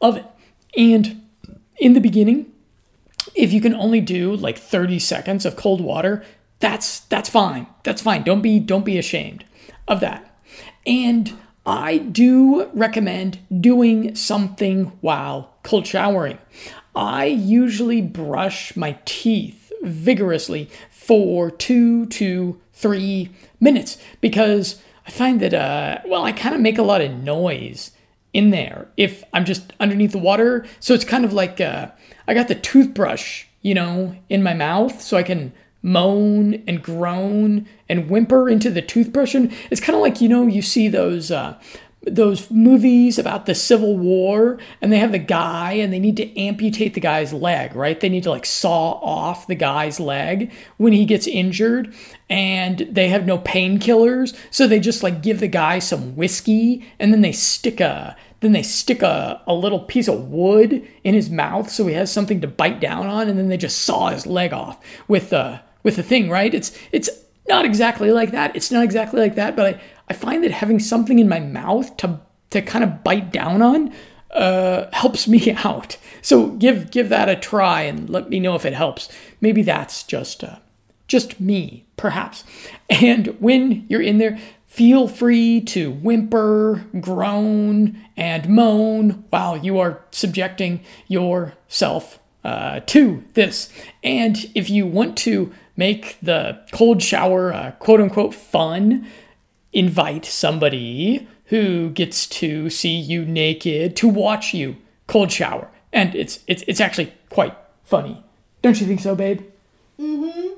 of 0.00 0.16
it. 0.16 0.26
And 0.76 1.22
in 1.78 1.92
the 1.92 2.00
beginning, 2.00 2.52
if 3.34 3.52
you 3.52 3.60
can 3.60 3.74
only 3.74 4.00
do 4.00 4.34
like 4.34 4.58
30 4.58 4.98
seconds 4.98 5.44
of 5.44 5.56
cold 5.56 5.80
water, 5.80 6.24
that's 6.60 7.00
that's 7.00 7.28
fine. 7.28 7.66
That's 7.84 8.02
fine. 8.02 8.24
Don't 8.24 8.42
be 8.42 8.58
don't 8.58 8.84
be 8.84 8.98
ashamed 8.98 9.44
of 9.86 10.00
that. 10.00 10.24
And 10.86 11.34
I 11.64 11.98
do 11.98 12.70
recommend 12.72 13.38
doing 13.60 14.14
something 14.14 14.86
while 15.00 15.54
cold 15.62 15.86
showering. 15.86 16.38
I 16.98 17.26
usually 17.26 18.02
brush 18.02 18.74
my 18.74 18.98
teeth 19.04 19.72
vigorously 19.82 20.68
for 20.90 21.48
two 21.48 22.06
to 22.06 22.60
three 22.72 23.30
minutes 23.60 23.98
because 24.20 24.82
I 25.06 25.10
find 25.12 25.38
that, 25.38 25.54
uh, 25.54 25.98
well, 26.06 26.24
I 26.24 26.32
kind 26.32 26.56
of 26.56 26.60
make 26.60 26.76
a 26.76 26.82
lot 26.82 27.00
of 27.00 27.12
noise 27.12 27.92
in 28.32 28.50
there 28.50 28.88
if 28.96 29.22
I'm 29.32 29.44
just 29.44 29.72
underneath 29.78 30.10
the 30.10 30.18
water. 30.18 30.66
So 30.80 30.92
it's 30.92 31.04
kind 31.04 31.24
of 31.24 31.32
like 31.32 31.60
uh, 31.60 31.92
I 32.26 32.34
got 32.34 32.48
the 32.48 32.56
toothbrush, 32.56 33.44
you 33.62 33.74
know, 33.74 34.16
in 34.28 34.42
my 34.42 34.54
mouth 34.54 35.00
so 35.00 35.16
I 35.16 35.22
can 35.22 35.52
moan 35.80 36.64
and 36.66 36.82
groan 36.82 37.68
and 37.88 38.10
whimper 38.10 38.48
into 38.48 38.70
the 38.70 38.82
toothbrush. 38.82 39.36
And 39.36 39.54
it's 39.70 39.80
kind 39.80 39.94
of 39.94 40.02
like, 40.02 40.20
you 40.20 40.28
know, 40.28 40.48
you 40.48 40.62
see 40.62 40.88
those. 40.88 41.30
Uh, 41.30 41.60
those 42.10 42.50
movies 42.50 43.18
about 43.18 43.46
the 43.46 43.54
Civil 43.54 43.96
War 43.96 44.58
and 44.80 44.92
they 44.92 44.98
have 44.98 45.12
the 45.12 45.18
guy 45.18 45.72
and 45.72 45.92
they 45.92 45.98
need 45.98 46.16
to 46.16 46.38
amputate 46.38 46.94
the 46.94 47.00
guy's 47.00 47.32
leg, 47.32 47.74
right? 47.74 47.98
They 47.98 48.08
need 48.08 48.24
to 48.24 48.30
like 48.30 48.46
saw 48.46 48.92
off 49.00 49.46
the 49.46 49.54
guy's 49.54 50.00
leg 50.00 50.52
when 50.76 50.92
he 50.92 51.04
gets 51.04 51.26
injured 51.26 51.94
and 52.28 52.78
they 52.90 53.08
have 53.08 53.26
no 53.26 53.38
painkillers. 53.38 54.36
So 54.50 54.66
they 54.66 54.80
just 54.80 55.02
like 55.02 55.22
give 55.22 55.40
the 55.40 55.48
guy 55.48 55.78
some 55.78 56.16
whiskey 56.16 56.86
and 56.98 57.12
then 57.12 57.20
they 57.20 57.32
stick 57.32 57.80
a 57.80 58.16
then 58.40 58.52
they 58.52 58.62
stick 58.62 59.02
a, 59.02 59.42
a 59.48 59.54
little 59.54 59.80
piece 59.80 60.06
of 60.06 60.28
wood 60.28 60.86
in 61.02 61.12
his 61.12 61.28
mouth 61.28 61.68
so 61.68 61.88
he 61.88 61.94
has 61.94 62.12
something 62.12 62.40
to 62.40 62.46
bite 62.46 62.80
down 62.80 63.08
on 63.08 63.28
and 63.28 63.36
then 63.36 63.48
they 63.48 63.56
just 63.56 63.80
saw 63.82 64.10
his 64.10 64.26
leg 64.26 64.52
off 64.52 64.78
with 65.08 65.30
the 65.30 65.60
with 65.82 65.96
the 65.96 66.02
thing, 66.02 66.28
right? 66.28 66.52
It's 66.54 66.76
it's 66.92 67.10
not 67.48 67.64
exactly 67.64 68.10
like 68.10 68.32
that. 68.32 68.54
It's 68.54 68.70
not 68.70 68.84
exactly 68.84 69.20
like 69.20 69.36
that, 69.36 69.56
but 69.56 69.76
I, 69.76 69.80
I 70.08 70.14
find 70.14 70.42
that 70.44 70.50
having 70.50 70.78
something 70.78 71.18
in 71.18 71.28
my 71.28 71.40
mouth 71.40 71.96
to 71.98 72.20
to 72.50 72.62
kind 72.62 72.82
of 72.82 73.04
bite 73.04 73.30
down 73.30 73.60
on 73.60 73.92
uh, 74.30 74.86
helps 74.92 75.28
me 75.28 75.52
out. 75.64 75.96
So 76.22 76.48
give 76.50 76.90
give 76.90 77.08
that 77.08 77.28
a 77.28 77.36
try 77.36 77.82
and 77.82 78.08
let 78.08 78.28
me 78.28 78.40
know 78.40 78.54
if 78.54 78.64
it 78.64 78.74
helps. 78.74 79.08
Maybe 79.40 79.62
that's 79.62 80.02
just 80.02 80.44
uh, 80.44 80.56
just 81.06 81.40
me, 81.40 81.86
perhaps. 81.96 82.44
And 82.88 83.28
when 83.40 83.86
you're 83.88 84.02
in 84.02 84.18
there, 84.18 84.38
feel 84.66 85.08
free 85.08 85.60
to 85.62 85.90
whimper, 85.90 86.86
groan, 87.00 87.98
and 88.16 88.48
moan 88.48 89.24
while 89.30 89.56
you 89.56 89.78
are 89.78 90.04
subjecting 90.10 90.80
yourself 91.06 92.20
uh, 92.44 92.80
to 92.80 93.24
this. 93.34 93.70
And 94.04 94.50
if 94.54 94.70
you 94.70 94.86
want 94.86 95.16
to 95.18 95.52
make 95.76 96.18
the 96.20 96.60
cold 96.72 97.02
shower 97.02 97.52
uh, 97.52 97.70
quote 97.72 98.00
unquote 98.00 98.34
fun, 98.34 99.06
invite 99.72 100.24
somebody 100.24 101.28
who 101.46 101.90
gets 101.90 102.26
to 102.26 102.68
see 102.70 102.96
you 102.96 103.24
naked 103.24 103.96
to 103.96 104.08
watch 104.08 104.54
you 104.54 104.76
cold 105.06 105.32
shower. 105.32 105.70
And 105.92 106.14
it's 106.14 106.40
it's 106.46 106.62
it's 106.66 106.80
actually 106.80 107.12
quite 107.30 107.56
funny. 107.84 108.22
Don't 108.62 108.80
you 108.80 108.86
think 108.86 109.00
so, 109.00 109.14
babe? 109.14 109.42
Mm-hmm. 109.98 110.54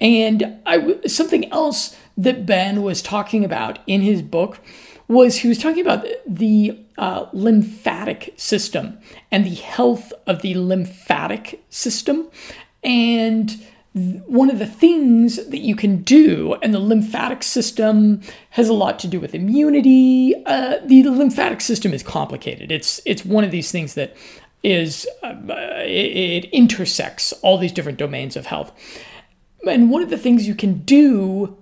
And 0.00 0.58
I 0.66 0.98
something 1.06 1.50
else 1.52 1.96
that 2.16 2.46
Ben 2.46 2.82
was 2.82 3.02
talking 3.02 3.44
about 3.44 3.78
in 3.86 4.02
his 4.02 4.22
book 4.22 4.60
was 5.08 5.38
he 5.38 5.48
was 5.48 5.58
talking 5.58 5.80
about 5.80 6.06
the 6.26 6.78
uh, 6.98 7.26
lymphatic 7.32 8.32
system 8.36 8.98
and 9.30 9.44
the 9.44 9.54
health 9.54 10.12
of 10.26 10.42
the 10.42 10.54
lymphatic 10.54 11.64
system 11.70 12.28
and 12.84 13.60
one 13.92 14.50
of 14.50 14.60
the 14.60 14.66
things 14.66 15.44
that 15.46 15.58
you 15.58 15.74
can 15.74 16.02
do, 16.02 16.54
and 16.62 16.72
the 16.72 16.78
lymphatic 16.78 17.42
system 17.42 18.20
has 18.50 18.68
a 18.68 18.72
lot 18.72 19.00
to 19.00 19.08
do 19.08 19.18
with 19.18 19.34
immunity. 19.34 20.34
Uh, 20.46 20.76
the 20.84 21.02
lymphatic 21.04 21.60
system 21.60 21.92
is 21.92 22.02
complicated. 22.02 22.70
It's 22.70 23.00
it's 23.04 23.24
one 23.24 23.42
of 23.42 23.50
these 23.50 23.72
things 23.72 23.94
that 23.94 24.16
is 24.62 25.08
uh, 25.24 25.34
it, 25.84 26.44
it 26.44 26.50
intersects 26.50 27.32
all 27.42 27.58
these 27.58 27.72
different 27.72 27.98
domains 27.98 28.36
of 28.36 28.46
health. 28.46 28.72
And 29.66 29.90
one 29.90 30.02
of 30.02 30.10
the 30.10 30.18
things 30.18 30.46
you 30.46 30.54
can 30.54 30.78
do 30.84 31.56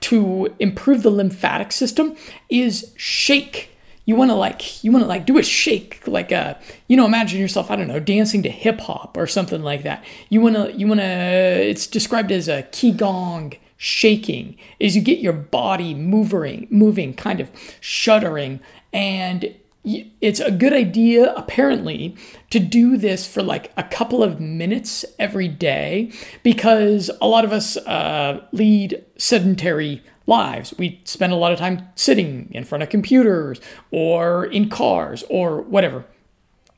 to 0.00 0.54
improve 0.58 1.02
the 1.02 1.10
lymphatic 1.10 1.72
system 1.72 2.14
is 2.48 2.92
shake 2.96 3.75
you 4.06 4.16
want 4.16 4.30
to 4.30 4.34
like 4.34 4.82
you 4.82 4.90
want 4.90 5.02
to 5.02 5.08
like 5.08 5.26
do 5.26 5.36
a 5.36 5.42
shake 5.42 6.06
like 6.06 6.32
a 6.32 6.58
you 6.88 6.96
know 6.96 7.04
imagine 7.04 7.38
yourself 7.38 7.70
i 7.70 7.76
don't 7.76 7.88
know 7.88 8.00
dancing 8.00 8.42
to 8.42 8.48
hip 8.48 8.80
hop 8.80 9.16
or 9.16 9.26
something 9.26 9.62
like 9.62 9.82
that. 9.82 10.04
You 10.30 10.40
want 10.40 10.56
to 10.56 10.72
you 10.72 10.86
want 10.86 11.00
to 11.00 11.04
it's 11.04 11.86
described 11.86 12.32
as 12.32 12.48
a 12.48 12.62
qigong 12.64 13.58
shaking 13.76 14.56
is 14.80 14.96
you 14.96 15.02
get 15.02 15.18
your 15.18 15.34
body 15.34 15.92
moving 15.92 16.66
moving 16.70 17.12
kind 17.12 17.40
of 17.40 17.50
shuddering 17.80 18.60
and 18.92 19.54
it's 20.20 20.40
a 20.40 20.50
good 20.50 20.72
idea 20.72 21.32
apparently 21.34 22.16
to 22.50 22.58
do 22.58 22.96
this 22.96 23.26
for 23.26 23.42
like 23.42 23.70
a 23.76 23.84
couple 23.84 24.22
of 24.22 24.40
minutes 24.40 25.04
every 25.18 25.46
day 25.46 26.10
because 26.42 27.08
a 27.20 27.28
lot 27.28 27.44
of 27.44 27.52
us 27.52 27.76
uh, 27.76 28.44
lead 28.50 29.04
sedentary 29.16 30.02
lives. 30.26 30.74
We 30.78 31.00
spend 31.04 31.32
a 31.32 31.36
lot 31.36 31.52
of 31.52 31.58
time 31.58 31.88
sitting 31.94 32.48
in 32.50 32.64
front 32.64 32.82
of 32.82 32.88
computers 32.88 33.60
or 33.90 34.44
in 34.46 34.68
cars 34.68 35.24
or 35.28 35.62
whatever. 35.62 36.04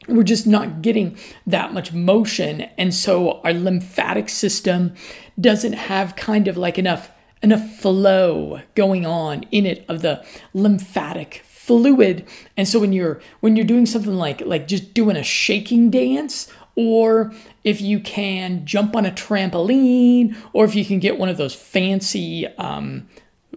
We're 0.07 0.23
just 0.23 0.47
not 0.47 0.81
getting 0.81 1.19
that 1.47 1.73
much 1.73 1.93
motion. 1.93 2.63
And 2.79 2.95
so 2.95 3.41
our 3.43 3.53
lymphatic 3.53 4.29
system 4.29 4.95
doesn't 5.41 5.75
have 5.75 6.17
kind 6.17 6.49
of 6.49 6.57
like 6.57 6.79
enough 6.79 7.11
enough 7.41 7.77
flow 7.77 8.61
going 8.75 9.07
on 9.07 9.45
in 9.53 9.65
it 9.65 9.85
of 9.89 10.03
the 10.03 10.25
lymphatic 10.53 11.43
fluid 11.45 12.27
and 12.57 12.67
so 12.67 12.81
when 12.81 12.93
you're 12.93 13.21
when 13.39 13.55
you're 13.55 13.65
doing 13.65 13.87
something 13.87 14.15
like 14.15 14.41
like 14.41 14.67
just 14.67 14.93
doing 14.93 15.17
a 15.17 15.23
shaking 15.23 15.89
dance 15.91 16.51
or 16.75 17.33
if 17.65 17.81
you 17.81 18.01
can 18.01 18.65
jump 18.65 18.97
on 18.97 19.05
a 19.05 19.11
trampoline 19.11 20.37
or 20.53 20.65
if 20.65 20.75
you 20.75 20.85
can 20.85 20.99
get 20.99 21.19
one 21.19 21.29
of 21.29 21.37
those 21.37 21.55
fancy 21.55 22.47
um, 22.57 23.09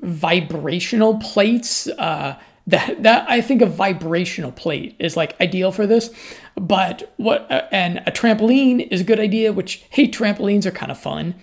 vibrational 0.02 1.18
plates 1.18 1.88
uh, 1.88 2.40
that 2.68 3.04
that 3.04 3.30
I 3.30 3.42
think 3.42 3.62
a 3.62 3.66
vibrational 3.66 4.52
plate 4.52 4.96
is 5.00 5.18
like 5.18 5.40
ideal 5.40 5.72
for 5.72 5.88
this. 5.88 6.14
But 6.56 7.14
what 7.18 7.50
uh, 7.52 7.68
and 7.72 8.00
a 8.00 8.12
trampoline 8.12 8.88
is 8.92 9.02
a 9.02 9.06
good 9.06 9.20
idea. 9.20 9.54
Which 9.54 9.86
hey, 9.90 10.08
trampolines 10.08 10.66
are 10.66 10.72
kind 10.72 10.92
of 10.92 11.00
fun. 11.00 11.36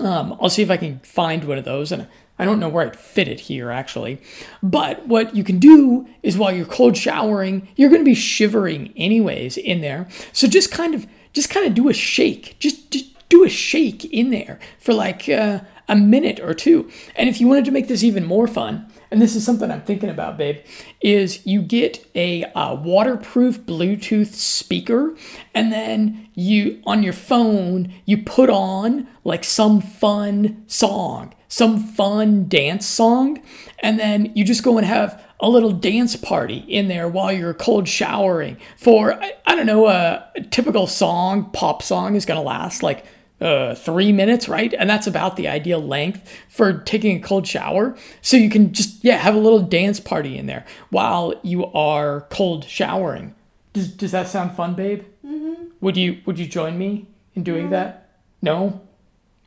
Um, 0.00 0.36
I'll 0.40 0.50
see 0.50 0.62
if 0.62 0.70
I 0.70 0.76
can 0.76 0.98
find 1.00 1.44
one 1.44 1.58
of 1.58 1.64
those, 1.64 1.92
and 1.92 2.08
I 2.38 2.44
don't 2.44 2.58
know 2.58 2.68
where 2.68 2.86
I'd 2.86 2.96
fit 2.96 3.28
it 3.28 3.40
here 3.40 3.70
actually. 3.70 4.20
But 4.62 5.06
what 5.06 5.36
you 5.36 5.44
can 5.44 5.58
do 5.58 6.06
is 6.22 6.36
while 6.36 6.52
you're 6.52 6.66
cold 6.66 6.96
showering, 6.96 7.68
you're 7.76 7.90
going 7.90 8.00
to 8.00 8.04
be 8.04 8.14
shivering 8.14 8.92
anyways 8.96 9.56
in 9.56 9.80
there. 9.80 10.08
So 10.32 10.48
just 10.48 10.72
kind 10.72 10.94
of 10.94 11.06
just 11.32 11.50
kind 11.50 11.66
of 11.66 11.74
do 11.74 11.88
a 11.88 11.92
shake. 11.92 12.56
Just, 12.58 12.90
just 12.90 13.28
do 13.28 13.44
a 13.44 13.48
shake 13.48 14.04
in 14.06 14.30
there 14.30 14.58
for 14.78 14.94
like 14.94 15.28
uh, 15.28 15.60
a 15.88 15.96
minute 15.96 16.40
or 16.40 16.54
two. 16.54 16.90
And 17.16 17.28
if 17.28 17.40
you 17.40 17.48
wanted 17.48 17.64
to 17.66 17.70
make 17.70 17.88
this 17.88 18.02
even 18.02 18.24
more 18.24 18.46
fun, 18.46 18.90
and 19.10 19.20
this 19.20 19.36
is 19.36 19.44
something 19.44 19.70
I'm 19.70 19.82
thinking 19.82 20.10
about, 20.10 20.36
babe, 20.36 20.58
is 21.00 21.46
you 21.46 21.62
get 21.62 22.10
a 22.14 22.44
uh, 22.44 22.74
waterproof 22.74 23.60
Bluetooth 23.60 24.32
speaker, 24.32 25.14
and 25.54 25.72
then 25.72 26.28
you 26.34 26.82
on 26.84 27.02
your 27.02 27.12
phone 27.12 27.92
you 28.04 28.18
put 28.18 28.50
on 28.50 29.06
like 29.22 29.44
some 29.44 29.80
fun 29.80 30.64
song, 30.66 31.34
some 31.48 31.78
fun 31.78 32.48
dance 32.48 32.86
song, 32.86 33.40
and 33.78 33.98
then 33.98 34.32
you 34.34 34.44
just 34.44 34.62
go 34.62 34.76
and 34.78 34.86
have 34.86 35.22
a 35.40 35.48
little 35.48 35.72
dance 35.72 36.16
party 36.16 36.58
in 36.68 36.88
there 36.88 37.08
while 37.08 37.32
you're 37.32 37.54
cold 37.54 37.86
showering 37.86 38.56
for 38.76 39.12
I, 39.12 39.32
I 39.46 39.54
don't 39.54 39.66
know 39.66 39.86
a, 39.88 40.26
a 40.36 40.40
typical 40.42 40.86
song 40.86 41.50
pop 41.52 41.82
song 41.82 42.14
is 42.14 42.24
going 42.24 42.38
to 42.38 42.46
last 42.46 42.82
like 42.82 43.04
uh, 43.44 43.74
three 43.74 44.10
minutes, 44.10 44.48
right? 44.48 44.72
And 44.72 44.88
that's 44.88 45.06
about 45.06 45.36
the 45.36 45.46
ideal 45.46 45.80
length 45.80 46.28
for 46.48 46.72
taking 46.72 47.18
a 47.18 47.20
cold 47.20 47.46
shower. 47.46 47.94
So 48.22 48.38
you 48.38 48.48
can 48.48 48.72
just, 48.72 49.04
yeah, 49.04 49.18
have 49.18 49.34
a 49.34 49.38
little 49.38 49.60
dance 49.60 50.00
party 50.00 50.38
in 50.38 50.46
there 50.46 50.64
while 50.88 51.34
you 51.42 51.66
are 51.66 52.22
cold 52.30 52.64
showering. 52.64 53.34
Does, 53.74 53.88
does 53.88 54.12
that 54.12 54.28
sound 54.28 54.52
fun, 54.52 54.74
babe? 54.74 55.04
Mm-hmm. 55.24 55.64
Would 55.82 55.96
you 55.98 56.22
would 56.24 56.38
you 56.38 56.46
join 56.46 56.78
me 56.78 57.06
in 57.34 57.42
doing 57.42 57.68
that? 57.68 58.08
No. 58.40 58.80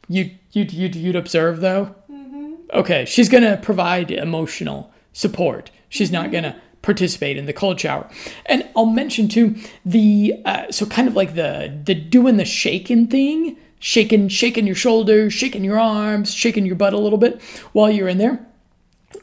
You 0.08 0.32
you'd 0.52 0.72
you'd, 0.72 0.96
you'd 0.96 1.16
observe 1.16 1.62
though. 1.62 1.96
Mm-hmm. 2.12 2.54
Okay, 2.74 3.06
she's 3.06 3.30
gonna 3.30 3.58
provide 3.58 4.12
emotional 4.12 4.92
support. 5.12 5.72
She's 5.90 6.12
not 6.12 6.32
gonna 6.32 6.62
participate 6.84 7.38
in 7.38 7.48
the 7.48 7.54
cold 7.54 7.80
shower. 7.80 8.08
And 8.46 8.68
I'll 8.76 8.86
mention 8.86 9.28
too 9.28 9.56
the 9.84 10.36
uh, 10.46 10.72
so 10.72 10.86
kind 10.86 11.08
of 11.08 11.16
like 11.16 11.34
the 11.34 11.82
the 11.84 11.96
doing 11.96 12.38
the 12.38 12.46
shaking 12.46 13.08
thing 13.08 13.58
shaking 13.80 14.28
shaking 14.28 14.68
your 14.68 14.76
shoulders, 14.76 15.34
shaking 15.34 15.64
your 15.64 15.80
arms, 15.80 16.34
shaking 16.34 16.66
your 16.66 16.76
butt 16.76 16.94
a 16.94 17.00
little 17.00 17.18
bit 17.18 17.42
while 17.74 17.90
you're 17.90 18.08
in 18.08 18.18
there. 18.18 18.46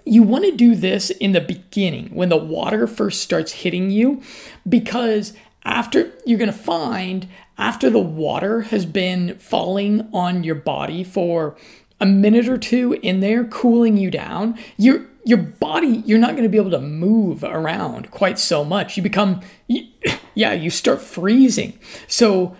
You 0.04 0.23
want 0.23 0.44
to 0.44 0.52
do 0.52 0.75
this 0.75 1.11
in 1.11 1.32
the 1.32 1.40
beginning 1.40 2.14
when 2.14 2.28
the 2.28 2.37
water 2.37 2.87
first 2.87 3.20
starts 3.20 3.52
hitting 3.52 3.90
you 3.90 4.23
because 4.68 5.34
after 5.64 6.12
you're 6.25 6.38
going 6.38 6.52
to 6.52 6.56
find 6.56 7.26
after 7.56 7.88
the 7.88 8.00
water 8.00 8.62
has 8.62 8.84
been 8.87 9.38
falling 9.38 10.08
on 10.12 10.44
your 10.44 10.54
body 10.54 11.04
for 11.04 11.56
a 12.00 12.06
minute 12.06 12.49
or 12.49 12.58
two 12.58 12.99
in 13.02 13.20
there 13.20 13.44
cooling 13.44 13.96
you 13.96 14.11
down, 14.11 14.58
your 14.76 15.06
your 15.26 15.38
body 15.38 16.02
you're 16.04 16.18
not 16.18 16.32
going 16.32 16.42
to 16.42 16.50
be 16.50 16.58
able 16.58 16.70
to 16.70 16.81
move 16.81 17.42
around 17.44 18.11
quite 18.11 18.38
so 18.38 18.64
much. 18.64 18.96
You 18.96 19.02
become 19.02 19.40
yeah, 20.35 20.52
you 20.52 20.70
start 20.70 21.00
freezing. 21.00 21.79
So 22.09 22.57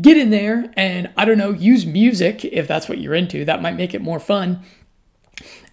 get 0.00 0.16
in 0.16 0.30
there 0.30 0.72
and 0.76 1.10
I 1.16 1.24
don't 1.24 1.38
know, 1.38 1.52
use 1.52 1.86
music 1.86 2.44
if 2.44 2.66
that's 2.66 2.88
what 2.88 2.98
you're 2.98 3.14
into. 3.14 3.44
That 3.44 3.62
might 3.62 3.76
make 3.76 3.94
it 3.94 4.02
more 4.02 4.20
fun. 4.20 4.62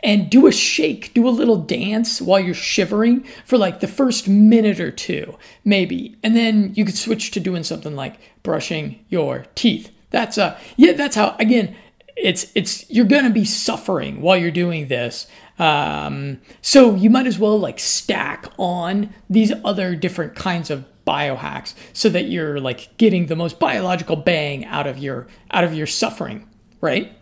And 0.04 0.30
do 0.30 0.46
a 0.46 0.52
shake, 0.52 1.14
do 1.14 1.28
a 1.28 1.30
little 1.30 1.58
dance 1.58 2.22
while 2.22 2.40
you're 2.40 2.54
shivering 2.54 3.24
for 3.46 3.58
like 3.58 3.80
the 3.80 3.88
first 3.88 4.28
minute 4.28 4.80
or 4.80 4.92
two, 4.92 5.38
maybe. 5.66 6.18
And 6.24 6.36
then 6.36 6.74
you 6.76 6.86
could 6.86 6.98
switch 6.98 7.32
to 7.32 7.40
doing 7.40 7.64
something 7.64 7.96
like 7.96 8.20
brushing 8.44 9.04
your 9.10 9.46
teeth. 9.56 9.92
That's 10.12 10.38
uh 10.38 10.58
yeah, 10.78 10.94
that's 10.94 11.16
how 11.16 11.36
again, 11.40 11.76
it's 12.16 12.52
it's 12.56 12.90
you're 12.90 13.06
gonna 13.06 13.32
be 13.32 13.44
suffering 13.46 14.22
while 14.22 14.38
you're 14.38 14.52
doing 14.52 14.88
this. 14.88 15.28
Um, 15.60 16.40
so 16.62 16.94
you 16.94 17.10
might 17.10 17.28
as 17.28 17.40
well 17.40 17.60
like 17.60 17.80
stack 17.80 18.46
on 18.58 19.14
these 19.30 19.52
other 19.66 19.96
different 19.96 20.36
kinds 20.36 20.70
of 20.70 20.86
biohacks 21.08 21.74
so 21.94 22.10
that 22.10 22.26
you're 22.26 22.60
like 22.60 22.96
getting 22.98 23.28
the 23.28 23.36
most 23.36 23.60
biological 23.60 24.16
bang 24.16 24.66
out 24.66 24.86
of 24.86 24.98
your 24.98 25.28
out 25.52 25.64
of 25.64 25.74
your 25.74 25.88
suffering, 25.88 26.48
right? 26.82 27.14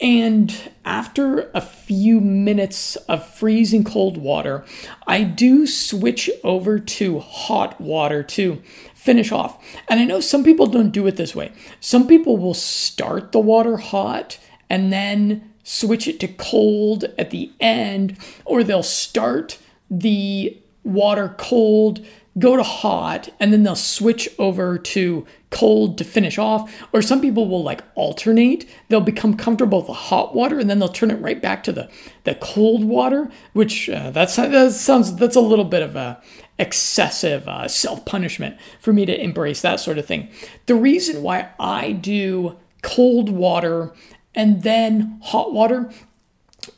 And 0.00 0.72
after 0.84 1.50
a 1.54 1.60
few 1.60 2.20
minutes 2.20 2.96
of 3.08 3.26
freezing 3.26 3.82
cold 3.82 4.18
water, 4.18 4.64
I 5.06 5.22
do 5.22 5.66
switch 5.66 6.30
over 6.44 6.78
to 6.78 7.18
hot 7.20 7.80
water 7.80 8.22
to 8.22 8.62
finish 8.94 9.32
off. 9.32 9.58
And 9.88 9.98
I 9.98 10.04
know 10.04 10.20
some 10.20 10.44
people 10.44 10.66
don't 10.66 10.90
do 10.90 11.06
it 11.06 11.16
this 11.16 11.34
way. 11.34 11.52
Some 11.80 12.06
people 12.06 12.36
will 12.36 12.54
start 12.54 13.32
the 13.32 13.40
water 13.40 13.78
hot 13.78 14.38
and 14.68 14.92
then 14.92 15.50
switch 15.62 16.06
it 16.06 16.20
to 16.20 16.28
cold 16.28 17.04
at 17.18 17.30
the 17.30 17.50
end, 17.58 18.18
or 18.44 18.62
they'll 18.62 18.82
start 18.82 19.58
the 19.90 20.56
water 20.84 21.34
cold 21.38 22.04
go 22.38 22.56
to 22.56 22.62
hot 22.62 23.28
and 23.40 23.52
then 23.52 23.62
they'll 23.62 23.74
switch 23.74 24.28
over 24.38 24.78
to 24.78 25.26
cold 25.50 25.96
to 25.98 26.04
finish 26.04 26.38
off. 26.38 26.70
Or 26.92 27.00
some 27.00 27.20
people 27.20 27.48
will 27.48 27.62
like 27.62 27.82
alternate. 27.94 28.68
They'll 28.88 29.00
become 29.00 29.36
comfortable 29.36 29.78
with 29.78 29.86
the 29.86 29.94
hot 29.94 30.34
water 30.34 30.58
and 30.58 30.68
then 30.68 30.78
they'll 30.78 30.88
turn 30.88 31.10
it 31.10 31.20
right 31.20 31.40
back 31.40 31.62
to 31.64 31.72
the 31.72 31.90
the 32.24 32.34
cold 32.34 32.84
water 32.84 33.30
which 33.52 33.88
uh, 33.88 34.10
that's 34.10 34.36
that 34.36 34.72
sounds 34.72 35.16
that's 35.16 35.36
a 35.36 35.40
little 35.40 35.64
bit 35.64 35.82
of 35.82 35.96
a 35.96 36.20
excessive 36.58 37.46
uh, 37.48 37.68
self-punishment 37.68 38.56
for 38.80 38.92
me 38.92 39.04
to 39.04 39.22
embrace 39.22 39.62
that 39.62 39.80
sort 39.80 39.98
of 39.98 40.06
thing. 40.06 40.28
The 40.66 40.74
reason 40.74 41.22
why 41.22 41.50
i 41.58 41.92
do 41.92 42.56
cold 42.82 43.30
water 43.30 43.92
and 44.34 44.62
then 44.62 45.18
hot 45.22 45.52
water 45.52 45.90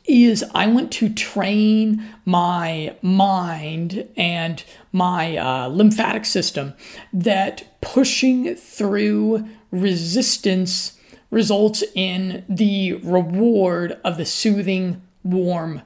is 0.05 0.43
I 0.53 0.67
want 0.67 0.91
to 0.93 1.09
train 1.09 2.03
my 2.25 2.95
mind 3.01 4.07
and 4.15 4.63
my 4.91 5.37
uh, 5.37 5.67
lymphatic 5.67 6.25
system 6.25 6.73
that 7.13 7.81
pushing 7.81 8.55
through 8.55 9.47
resistance 9.71 10.97
results 11.31 11.83
in 11.95 12.43
the 12.49 12.93
reward 13.03 13.99
of 14.03 14.17
the 14.17 14.25
soothing, 14.25 15.01
warm 15.23 15.81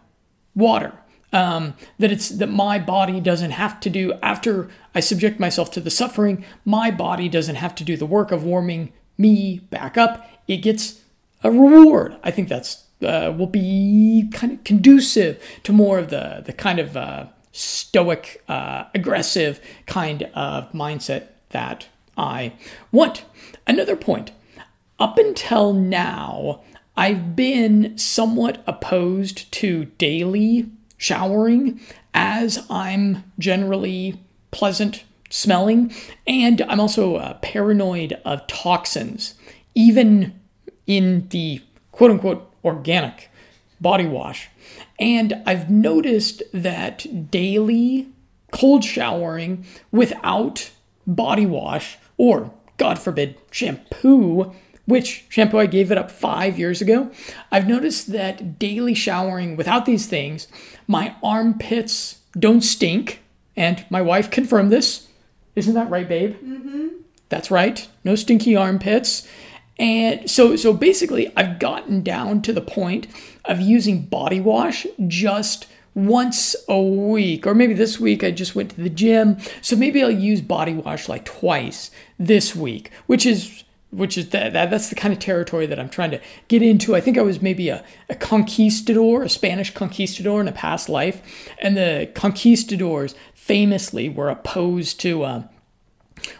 water. 0.55 0.99
Um, 1.31 1.73
that 1.97 2.11
it's 2.11 2.29
that 2.29 2.49
my 2.49 2.77
body 2.77 3.19
doesn't 3.19 3.51
have 3.51 3.79
to 3.79 3.89
do 3.89 4.13
after 4.21 4.69
I 4.93 4.99
subject 4.99 5.39
myself 5.39 5.71
to 5.71 5.81
the 5.81 5.89
suffering. 5.89 6.45
My 6.63 6.91
body 6.91 7.27
doesn't 7.27 7.55
have 7.55 7.73
to 7.75 7.83
do 7.83 7.97
the 7.97 8.05
work 8.05 8.31
of 8.31 8.43
warming 8.43 8.93
me 9.17 9.59
back 9.71 9.97
up. 9.97 10.29
It 10.47 10.57
gets 10.57 11.01
a 11.43 11.49
reward. 11.49 12.17
I 12.23 12.29
think 12.29 12.49
that's 12.49 12.82
uh, 13.03 13.33
will 13.37 13.47
be 13.47 14.29
kind 14.33 14.53
of 14.53 14.63
conducive 14.63 15.41
to 15.63 15.71
more 15.71 15.99
of 15.99 16.09
the 16.09 16.43
the 16.45 16.53
kind 16.53 16.79
of 16.79 16.95
uh, 16.97 17.27
stoic, 17.53 18.43
uh, 18.49 18.85
aggressive 18.93 19.61
kind 19.85 20.23
of 20.33 20.71
mindset 20.73 21.27
that 21.49 21.87
I 22.17 22.53
want. 22.91 23.23
Another 23.65 23.95
point. 23.95 24.31
Up 24.99 25.17
until 25.17 25.73
now, 25.73 26.61
I've 26.95 27.35
been 27.35 27.97
somewhat 27.97 28.63
opposed 28.67 29.51
to 29.53 29.85
daily 29.97 30.69
showering 30.97 31.79
as 32.13 32.65
I'm 32.69 33.23
generally 33.39 34.21
pleasant 34.51 35.03
smelling, 35.29 35.91
and 36.27 36.61
I'm 36.61 36.79
also 36.79 37.15
uh, 37.15 37.33
paranoid 37.41 38.19
of 38.23 38.45
toxins, 38.47 39.33
even 39.73 40.39
in 40.85 41.27
the 41.29 41.61
quote 41.91 42.11
unquote 42.11 42.52
organic 42.63 43.29
body 43.81 44.05
wash. 44.05 44.49
And 44.99 45.41
I've 45.45 45.69
noticed 45.69 46.43
that 46.53 47.31
daily 47.31 48.09
cold 48.51 48.83
showering 48.83 49.65
without 49.91 50.71
body 51.05 51.45
wash 51.45 51.97
or, 52.17 52.53
God 52.77 52.99
forbid, 52.99 53.37
shampoo 53.51 54.53
which 54.85 55.25
shampoo 55.29 55.59
I 55.59 55.65
gave 55.65 55.91
it 55.91 55.97
up 55.97 56.11
five 56.11 56.59
years 56.59 56.81
ago, 56.81 57.09
I've 57.51 57.67
noticed 57.67 58.11
that 58.11 58.59
daily 58.59 58.93
showering 58.93 59.55
without 59.55 59.85
these 59.85 60.07
things, 60.07 60.47
my 60.87 61.15
armpits 61.23 62.19
don't 62.37 62.61
stink. 62.61 63.21
And 63.55 63.85
my 63.89 64.01
wife 64.01 64.31
confirmed 64.31 64.71
this. 64.71 65.07
Isn't 65.55 65.75
that 65.75 65.89
right, 65.89 66.09
babe? 66.09 66.35
Mm-hmm. 66.43 66.87
That's 67.29 67.51
right. 67.51 67.87
No 68.03 68.15
stinky 68.15 68.55
armpits. 68.55 69.27
And 69.83 70.31
so 70.31 70.55
so 70.55 70.71
basically 70.71 71.29
I've 71.35 71.59
gotten 71.59 72.03
down 72.03 72.41
to 72.43 72.53
the 72.53 72.61
point 72.61 73.05
of 73.43 73.59
using 73.59 74.03
body 74.03 74.39
wash 74.39 74.87
just 75.07 75.67
once 75.93 76.55
a 76.69 76.81
week 76.81 77.45
or 77.45 77.53
maybe 77.53 77.73
this 77.73 77.99
week 77.99 78.23
I 78.23 78.31
just 78.31 78.55
went 78.55 78.71
to 78.71 78.81
the 78.81 78.89
gym 78.89 79.37
so 79.61 79.75
maybe 79.75 80.01
I'll 80.01 80.09
use 80.09 80.39
body 80.39 80.73
wash 80.73 81.09
like 81.09 81.25
twice 81.25 81.91
this 82.17 82.55
week 82.55 82.91
which 83.07 83.25
is 83.25 83.65
which 83.89 84.17
is 84.17 84.29
that, 84.29 84.53
that 84.53 84.71
that's 84.71 84.87
the 84.87 84.95
kind 84.95 85.13
of 85.13 85.19
territory 85.19 85.65
that 85.65 85.77
I'm 85.77 85.89
trying 85.89 86.11
to 86.11 86.21
get 86.47 86.63
into. 86.63 86.95
I 86.95 87.01
think 87.01 87.17
I 87.17 87.21
was 87.21 87.41
maybe 87.43 87.69
a, 87.69 87.83
a 88.09 88.15
conquistador, 88.15 89.21
a 89.21 89.29
Spanish 89.29 89.71
conquistador 89.71 90.41
in 90.41 90.47
a 90.47 90.51
past 90.51 90.89
life, 90.89 91.21
and 91.59 91.77
the 91.77 92.09
conquistadors 92.15 93.13
famously 93.35 94.09
were 94.09 94.29
opposed 94.29 94.99
to 95.01 95.23
uh, 95.23 95.43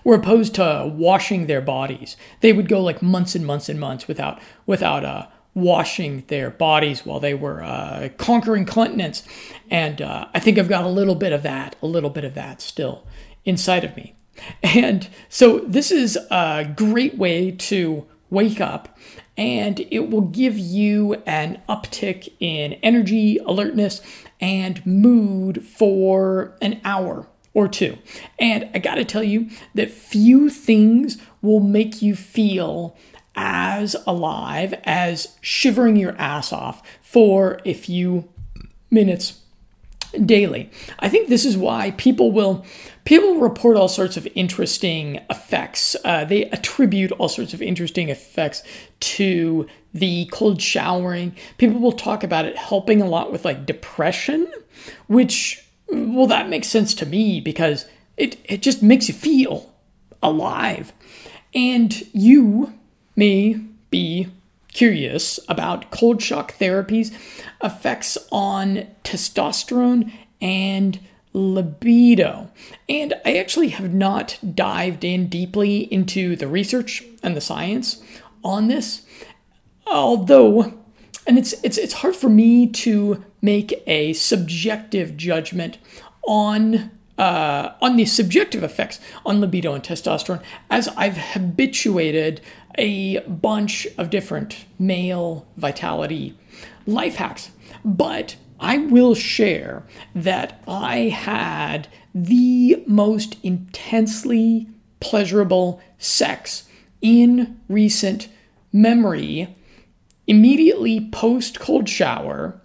were 0.03 0.15
opposed 0.15 0.55
to 0.55 0.91
washing 0.93 1.47
their 1.47 1.61
bodies. 1.61 2.15
They 2.41 2.53
would 2.53 2.69
go 2.69 2.81
like 2.81 3.01
months 3.01 3.35
and 3.35 3.45
months 3.45 3.69
and 3.69 3.79
months 3.79 4.07
without 4.07 4.39
without 4.65 5.05
uh, 5.05 5.27
washing 5.53 6.23
their 6.27 6.49
bodies 6.49 7.05
while 7.05 7.19
they 7.19 7.33
were 7.33 7.63
uh, 7.63 8.09
conquering 8.17 8.65
continents. 8.65 9.23
And 9.69 10.01
uh, 10.01 10.27
I 10.33 10.39
think 10.39 10.57
I've 10.57 10.69
got 10.69 10.83
a 10.83 10.89
little 10.89 11.15
bit 11.15 11.33
of 11.33 11.43
that, 11.43 11.75
a 11.81 11.87
little 11.87 12.09
bit 12.09 12.23
of 12.23 12.33
that 12.33 12.61
still 12.61 13.05
inside 13.45 13.83
of 13.83 13.95
me. 13.95 14.15
And 14.63 15.07
so 15.29 15.59
this 15.59 15.91
is 15.91 16.17
a 16.31 16.73
great 16.75 17.17
way 17.17 17.51
to 17.51 18.07
wake 18.29 18.59
up 18.59 18.97
and 19.37 19.79
it 19.91 20.09
will 20.09 20.21
give 20.21 20.57
you 20.57 21.15
an 21.25 21.61
uptick 21.67 22.31
in 22.39 22.73
energy, 22.83 23.37
alertness, 23.39 24.01
and 24.39 24.85
mood 24.85 25.65
for 25.65 26.55
an 26.61 26.79
hour 26.83 27.27
or 27.53 27.67
two. 27.67 27.97
And 28.39 28.69
I 28.73 28.79
gotta 28.79 29.05
tell 29.05 29.23
you 29.23 29.49
that 29.75 29.91
few 29.91 30.49
things 30.49 31.17
will 31.41 31.59
make 31.59 32.01
you 32.01 32.15
feel 32.15 32.95
as 33.35 33.95
alive 34.05 34.73
as 34.83 35.37
shivering 35.41 35.95
your 35.95 36.15
ass 36.17 36.53
off 36.53 36.81
for 37.01 37.59
a 37.65 37.73
few 37.73 38.29
minutes 38.91 39.39
daily. 40.25 40.69
I 40.99 41.09
think 41.09 41.27
this 41.27 41.45
is 41.45 41.57
why 41.57 41.91
people 41.91 42.31
will 42.31 42.65
people 43.03 43.35
report 43.39 43.75
all 43.75 43.87
sorts 43.87 44.15
of 44.15 44.27
interesting 44.35 45.19
effects. 45.29 45.95
Uh, 46.05 46.23
they 46.23 46.45
attribute 46.45 47.11
all 47.13 47.29
sorts 47.29 47.53
of 47.53 47.61
interesting 47.61 48.09
effects 48.09 48.63
to 48.99 49.67
the 49.93 50.25
cold 50.31 50.61
showering. 50.61 51.35
People 51.57 51.79
will 51.79 51.91
talk 51.91 52.23
about 52.23 52.45
it 52.45 52.55
helping 52.55 53.01
a 53.01 53.07
lot 53.07 53.31
with 53.31 53.43
like 53.43 53.65
depression, 53.65 54.51
which 55.07 55.65
well 55.89 56.27
that 56.27 56.49
makes 56.49 56.67
sense 56.67 56.93
to 56.95 57.05
me 57.05 57.39
because 57.39 57.85
it 58.17 58.37
it 58.45 58.61
just 58.61 58.81
makes 58.83 59.07
you 59.07 59.13
feel 59.13 59.73
alive. 60.21 60.93
And 61.53 62.01
you 62.13 62.73
may 63.15 63.59
be 63.89 64.27
curious 64.73 65.39
about 65.47 65.91
cold 65.91 66.21
shock 66.21 66.53
therapy's 66.53 67.11
effects 67.63 68.17
on 68.31 68.87
testosterone 69.03 70.11
and 70.41 70.99
libido. 71.31 72.49
And 72.89 73.13
I 73.25 73.37
actually 73.37 73.69
have 73.69 73.93
not 73.93 74.39
dived 74.55 75.03
in 75.03 75.27
deeply 75.27 75.91
into 75.93 76.35
the 76.35 76.47
research 76.47 77.03
and 77.21 77.35
the 77.35 77.41
science 77.41 78.01
on 78.43 78.67
this, 78.67 79.03
although 79.85 80.73
and 81.25 81.37
it's 81.37 81.53
it's 81.63 81.77
it's 81.77 81.93
hard 81.95 82.15
for 82.15 82.29
me 82.29 82.67
to 82.67 83.23
make 83.41 83.83
a 83.87 84.13
subjective 84.13 85.17
judgment 85.17 85.77
on 86.27 86.91
uh, 87.17 87.73
on 87.81 87.95
the 87.95 88.05
subjective 88.05 88.63
effects 88.63 88.99
on 89.25 89.39
libido 89.39 89.73
and 89.73 89.83
testosterone 89.83 90.41
as 90.69 90.87
I've 90.89 91.17
habituated 91.17 92.41
a 92.77 93.19
bunch 93.21 93.87
of 93.97 94.09
different 94.09 94.65
male 94.79 95.45
vitality 95.57 96.37
life 96.85 97.15
hacks. 97.15 97.51
But 97.85 98.35
I 98.59 98.77
will 98.77 99.13
share 99.13 99.83
that 100.15 100.63
I 100.67 101.09
had 101.09 101.87
the 102.15 102.83
most 102.87 103.37
intensely 103.43 104.67
pleasurable 104.99 105.81
sex 105.97 106.67
in 107.01 107.59
recent 107.67 108.29
memory 108.71 109.55
immediately 110.27 111.09
post 111.09 111.59
cold 111.59 111.87
shower 111.89 112.59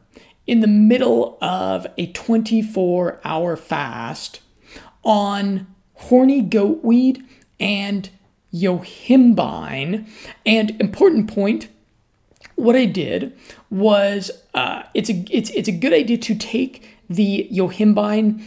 in 0.47 0.61
the 0.61 0.67
middle 0.67 1.39
of 1.43 1.87
a 1.99 2.11
24 2.13 3.21
hour 3.25 3.57
fast 3.57 4.41
on 5.05 5.67
horny 5.95 6.41
goat 6.41 6.83
weed 6.85 7.23
and 7.61 8.11
yohimbine. 8.53 10.09
And 10.47 10.81
important 10.81 11.33
point, 11.33 11.69
what 12.55 12.77
I 12.77 12.87
did 12.87 13.37
was 13.71 14.31
uh, 14.55 14.83
it's 14.95 15.11
a 15.11 15.25
it's 15.31 15.51
it's 15.51 15.69
a 15.69 15.73
good 15.73 15.93
idea 15.93 16.19
to 16.19 16.35
take 16.35 16.97
the 17.09 17.49
yohimbine 17.53 18.43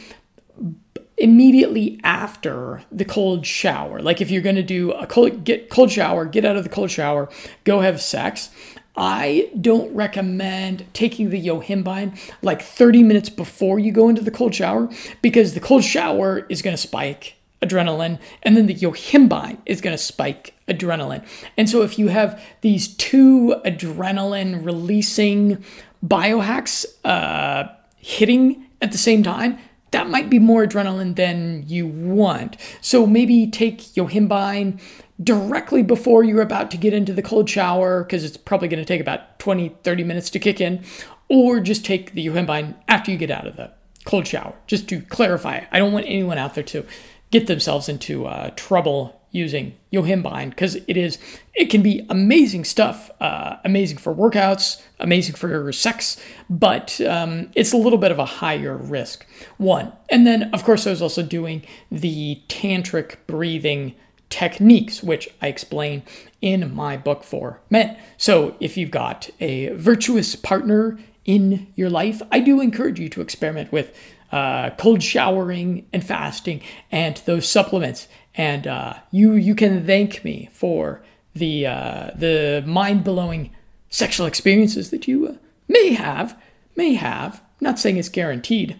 immediately 1.17 1.99
after 2.03 2.83
the 2.91 3.05
cold 3.05 3.45
shower. 3.45 4.01
Like 4.01 4.21
if 4.21 4.31
you're 4.31 4.41
going 4.41 4.55
to 4.55 4.63
do 4.63 4.91
a 4.91 5.05
cold 5.05 5.43
get 5.43 5.69
cold 5.69 5.91
shower, 5.91 6.25
get 6.25 6.45
out 6.45 6.57
of 6.57 6.63
the 6.63 6.69
cold 6.69 6.91
shower, 6.91 7.29
go 7.63 7.81
have 7.81 8.01
sex. 8.01 8.49
I 8.95 9.49
don't 9.59 9.93
recommend 9.95 10.85
taking 10.93 11.29
the 11.29 11.41
yohimbine 11.41 12.17
like 12.41 12.61
30 12.61 13.03
minutes 13.03 13.29
before 13.29 13.79
you 13.79 13.91
go 13.91 14.09
into 14.09 14.21
the 14.21 14.31
cold 14.31 14.53
shower 14.53 14.89
because 15.21 15.53
the 15.53 15.59
cold 15.59 15.83
shower 15.83 16.45
is 16.49 16.61
going 16.61 16.75
to 16.75 16.81
spike 16.81 17.35
adrenaline, 17.61 18.19
and 18.43 18.57
then 18.57 18.65
the 18.65 18.75
yohimbine 18.75 19.57
is 19.65 19.81
going 19.81 19.95
to 19.95 20.03
spike 20.03 20.53
adrenaline. 20.67 21.25
And 21.57 21.69
so, 21.69 21.83
if 21.83 21.99
you 21.99 22.07
have 22.07 22.41
these 22.61 22.87
two 22.95 23.55
adrenaline 23.65 24.65
releasing 24.65 25.63
biohacks 26.05 26.85
uh, 27.05 27.69
hitting 27.97 28.65
at 28.81 28.91
the 28.91 28.97
same 28.97 29.21
time, 29.21 29.59
that 29.91 30.09
might 30.09 30.29
be 30.29 30.39
more 30.39 30.65
adrenaline 30.65 31.15
than 31.15 31.63
you 31.67 31.87
want. 31.87 32.57
So, 32.81 33.05
maybe 33.05 33.47
take 33.47 33.79
yohimbine 33.79 34.81
directly 35.23 35.83
before 35.83 36.23
you're 36.23 36.41
about 36.41 36.71
to 36.71 36.77
get 36.77 36.93
into 36.93 37.13
the 37.13 37.21
cold 37.21 37.49
shower 37.49 38.03
because 38.03 38.23
it's 38.23 38.37
probably 38.37 38.67
going 38.67 38.79
to 38.79 38.85
take 38.85 39.01
about 39.01 39.39
20 39.39 39.69
30 39.83 40.03
minutes 40.03 40.29
to 40.29 40.39
kick 40.39 40.61
in 40.61 40.83
or 41.27 41.59
just 41.59 41.85
take 41.85 42.13
the 42.13 42.25
yohimbine 42.25 42.75
after 42.87 43.11
you 43.11 43.17
get 43.17 43.31
out 43.31 43.47
of 43.47 43.55
the 43.55 43.71
cold 44.05 44.27
shower 44.27 44.55
just 44.67 44.89
to 44.89 45.01
clarify. 45.01 45.61
I 45.71 45.79
don't 45.79 45.93
want 45.93 46.05
anyone 46.07 46.37
out 46.37 46.55
there 46.55 46.63
to 46.65 46.85
get 47.29 47.47
themselves 47.47 47.87
into 47.87 48.25
uh, 48.25 48.51
trouble 48.55 49.21
using 49.31 49.73
yohimbine 49.93 50.49
because 50.49 50.75
it 50.75 50.97
is 50.97 51.17
it 51.53 51.69
can 51.69 51.81
be 51.81 52.05
amazing 52.09 52.65
stuff 52.65 53.09
uh, 53.21 53.55
amazing 53.63 53.97
for 53.97 54.13
workouts 54.13 54.81
amazing 54.99 55.33
for 55.35 55.71
sex 55.71 56.21
but 56.49 56.99
um, 57.01 57.49
it's 57.55 57.71
a 57.71 57.77
little 57.77 57.97
bit 57.97 58.11
of 58.11 58.19
a 58.19 58.25
higher 58.25 58.75
risk. 58.75 59.25
One 59.57 59.93
and 60.09 60.27
then 60.27 60.53
of 60.53 60.63
course 60.65 60.85
i 60.85 60.89
was 60.89 61.01
also 61.01 61.23
doing 61.23 61.63
the 61.89 62.41
tantric 62.49 63.15
breathing 63.25 63.95
techniques 64.31 65.03
which 65.03 65.29
i 65.41 65.47
explain 65.47 66.01
in 66.41 66.73
my 66.73 66.97
book 66.97 67.23
for 67.23 67.59
men 67.69 67.95
so 68.17 68.55
if 68.59 68.75
you've 68.77 68.89
got 68.91 69.29
a 69.39 69.69
virtuous 69.75 70.35
partner 70.35 70.97
in 71.25 71.67
your 71.75 71.89
life 71.89 72.21
i 72.31 72.39
do 72.39 72.59
encourage 72.59 72.99
you 72.99 73.09
to 73.09 73.21
experiment 73.21 73.71
with 73.71 73.95
uh, 74.31 74.69
cold 74.71 75.03
showering 75.03 75.85
and 75.91 76.03
fasting 76.03 76.61
and 76.91 77.17
those 77.25 77.47
supplements. 77.47 78.07
And 78.35 78.65
uh, 78.65 78.93
you 79.11 79.33
you 79.33 79.55
can 79.55 79.85
thank 79.85 80.23
me 80.23 80.49
for 80.53 81.03
the 81.35 81.67
uh, 81.67 82.11
the 82.15 82.63
mind 82.65 83.03
blowing 83.03 83.51
sexual 83.89 84.25
experiences 84.25 84.89
that 84.91 85.07
you 85.07 85.27
uh, 85.27 85.33
may 85.67 85.93
have 85.93 86.41
may 86.75 86.93
have. 86.93 87.41
not 87.59 87.77
saying 87.77 87.97
it's 87.97 88.09
guaranteed. 88.09 88.79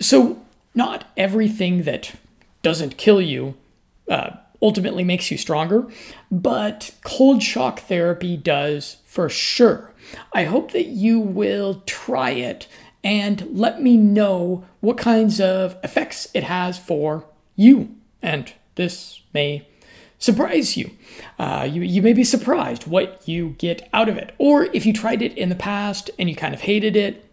So 0.00 0.42
not 0.74 1.04
everything 1.16 1.82
that 1.82 2.14
doesn't 2.62 2.96
kill 2.96 3.20
you 3.20 3.54
uh, 4.08 4.30
ultimately 4.64 5.04
makes 5.04 5.30
you 5.30 5.36
stronger, 5.36 5.86
but 6.30 6.90
cold 7.04 7.42
shock 7.42 7.80
therapy 7.80 8.36
does 8.36 8.96
for 9.04 9.28
sure. 9.28 9.92
I 10.32 10.44
hope 10.44 10.72
that 10.72 10.86
you 10.86 11.20
will 11.20 11.82
try 11.86 12.30
it 12.30 12.66
and 13.04 13.46
let 13.52 13.82
me 13.82 13.98
know 13.98 14.64
what 14.80 14.96
kinds 14.96 15.38
of 15.38 15.76
effects 15.84 16.28
it 16.32 16.44
has 16.44 16.78
for 16.78 17.26
you. 17.54 17.94
And 18.22 18.52
this 18.76 19.20
may 19.34 19.68
surprise 20.18 20.78
you. 20.78 20.92
Uh, 21.38 21.68
you. 21.70 21.82
You 21.82 22.00
may 22.00 22.14
be 22.14 22.24
surprised 22.24 22.86
what 22.86 23.20
you 23.28 23.50
get 23.58 23.86
out 23.92 24.08
of 24.08 24.16
it. 24.16 24.34
Or 24.38 24.64
if 24.72 24.86
you 24.86 24.94
tried 24.94 25.20
it 25.20 25.36
in 25.36 25.50
the 25.50 25.54
past 25.54 26.10
and 26.18 26.30
you 26.30 26.34
kind 26.34 26.54
of 26.54 26.62
hated 26.62 26.96
it 26.96 27.30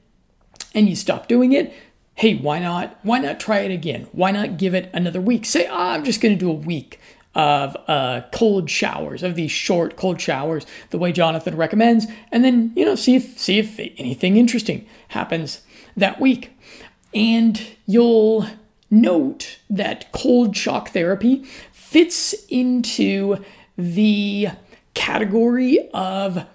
and 0.75 0.89
you 0.89 0.95
stopped 0.97 1.29
doing 1.29 1.53
it, 1.53 1.73
hey, 2.15 2.35
why 2.35 2.59
not? 2.59 2.99
Why 3.03 3.19
not 3.19 3.39
try 3.39 3.59
it 3.59 3.71
again? 3.71 4.07
Why 4.11 4.31
not 4.31 4.57
give 4.57 4.73
it 4.73 4.89
another 4.93 5.21
week? 5.21 5.45
Say, 5.45 5.67
oh, 5.67 5.91
I'm 5.91 6.03
just 6.03 6.19
going 6.19 6.37
to 6.37 6.39
do 6.39 6.51
a 6.51 6.53
week 6.53 6.99
of 7.33 7.77
uh, 7.87 8.21
cold 8.31 8.69
showers, 8.69 9.23
of 9.23 9.35
these 9.35 9.51
short 9.51 9.95
cold 9.95 10.19
showers, 10.19 10.65
the 10.89 10.97
way 10.97 11.11
Jonathan 11.11 11.55
recommends, 11.55 12.07
and 12.31 12.43
then 12.43 12.71
you 12.75 12.85
know 12.85 12.95
see 12.95 13.15
if 13.15 13.39
see 13.39 13.59
if 13.59 13.79
anything 13.79 14.37
interesting 14.37 14.85
happens 15.09 15.61
that 15.95 16.19
week. 16.19 16.51
And 17.13 17.61
you'll 17.85 18.47
note 18.89 19.59
that 19.69 20.11
cold 20.11 20.55
shock 20.55 20.89
therapy 20.89 21.43
fits 21.71 22.33
into 22.49 23.37
the 23.77 24.49
category 24.93 25.89
of 25.93 26.45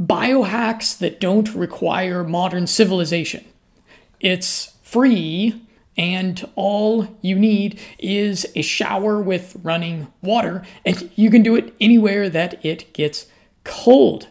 biohacks 0.00 0.98
that 0.98 1.20
don't 1.20 1.54
require 1.54 2.24
modern 2.24 2.66
civilization. 2.66 3.44
It's 4.20 4.76
free, 4.82 5.60
and 5.96 6.48
all 6.54 7.16
you 7.20 7.36
need 7.36 7.80
is 7.98 8.46
a 8.54 8.62
shower 8.62 9.20
with 9.20 9.56
running 9.62 10.08
water, 10.22 10.62
and 10.84 11.10
you 11.14 11.30
can 11.30 11.42
do 11.42 11.56
it 11.56 11.74
anywhere 11.80 12.28
that 12.28 12.64
it 12.64 12.92
gets 12.92 13.26
cold. 13.64 14.28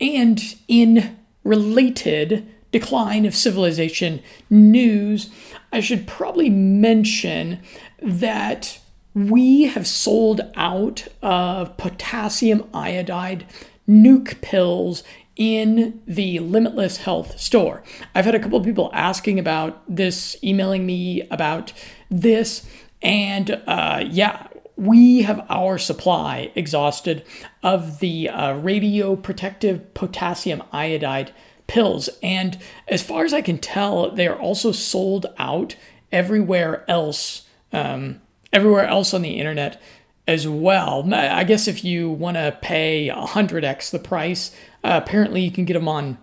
And 0.00 0.42
in 0.68 1.16
related 1.44 2.46
decline 2.72 3.24
of 3.24 3.34
civilization 3.34 4.20
news, 4.50 5.30
I 5.72 5.80
should 5.80 6.06
probably 6.06 6.50
mention 6.50 7.60
that 8.02 8.80
we 9.14 9.62
have 9.62 9.86
sold 9.86 10.40
out 10.56 11.06
of 11.22 11.76
potassium 11.76 12.68
iodide 12.74 13.46
nuke 13.88 14.40
pills 14.40 15.04
in 15.36 16.02
the 16.06 16.38
Limitless 16.38 16.98
Health 16.98 17.38
store. 17.40 17.82
I've 18.14 18.24
had 18.24 18.34
a 18.34 18.40
couple 18.40 18.58
of 18.58 18.64
people 18.64 18.90
asking 18.92 19.38
about 19.38 19.82
this, 19.88 20.36
emailing 20.42 20.86
me 20.86 21.22
about 21.30 21.72
this, 22.10 22.68
and 23.02 23.62
uh, 23.66 24.04
yeah, 24.08 24.46
we 24.76 25.22
have 25.22 25.44
our 25.48 25.78
supply 25.78 26.50
exhausted 26.54 27.24
of 27.62 28.00
the 28.00 28.28
uh, 28.28 28.54
radio 28.54 29.14
protective 29.16 29.94
potassium 29.94 30.62
iodide 30.72 31.32
pills. 31.66 32.08
And 32.22 32.58
as 32.88 33.02
far 33.02 33.24
as 33.24 33.32
I 33.32 33.40
can 33.40 33.58
tell, 33.58 34.10
they 34.10 34.26
are 34.26 34.38
also 34.38 34.72
sold 34.72 35.26
out 35.38 35.76
everywhere 36.10 36.84
else, 36.88 37.46
um, 37.72 38.20
everywhere 38.52 38.86
else 38.86 39.14
on 39.14 39.22
the 39.22 39.38
internet 39.38 39.80
as 40.26 40.48
well. 40.48 41.12
I 41.12 41.44
guess 41.44 41.68
if 41.68 41.84
you 41.84 42.10
want 42.10 42.36
to 42.36 42.56
pay 42.60 43.10
100x 43.12 43.90
the 43.90 43.98
price, 43.98 44.54
uh, 44.82 45.00
apparently 45.02 45.42
you 45.42 45.50
can 45.50 45.64
get 45.64 45.74
them 45.74 45.88
on 45.88 46.18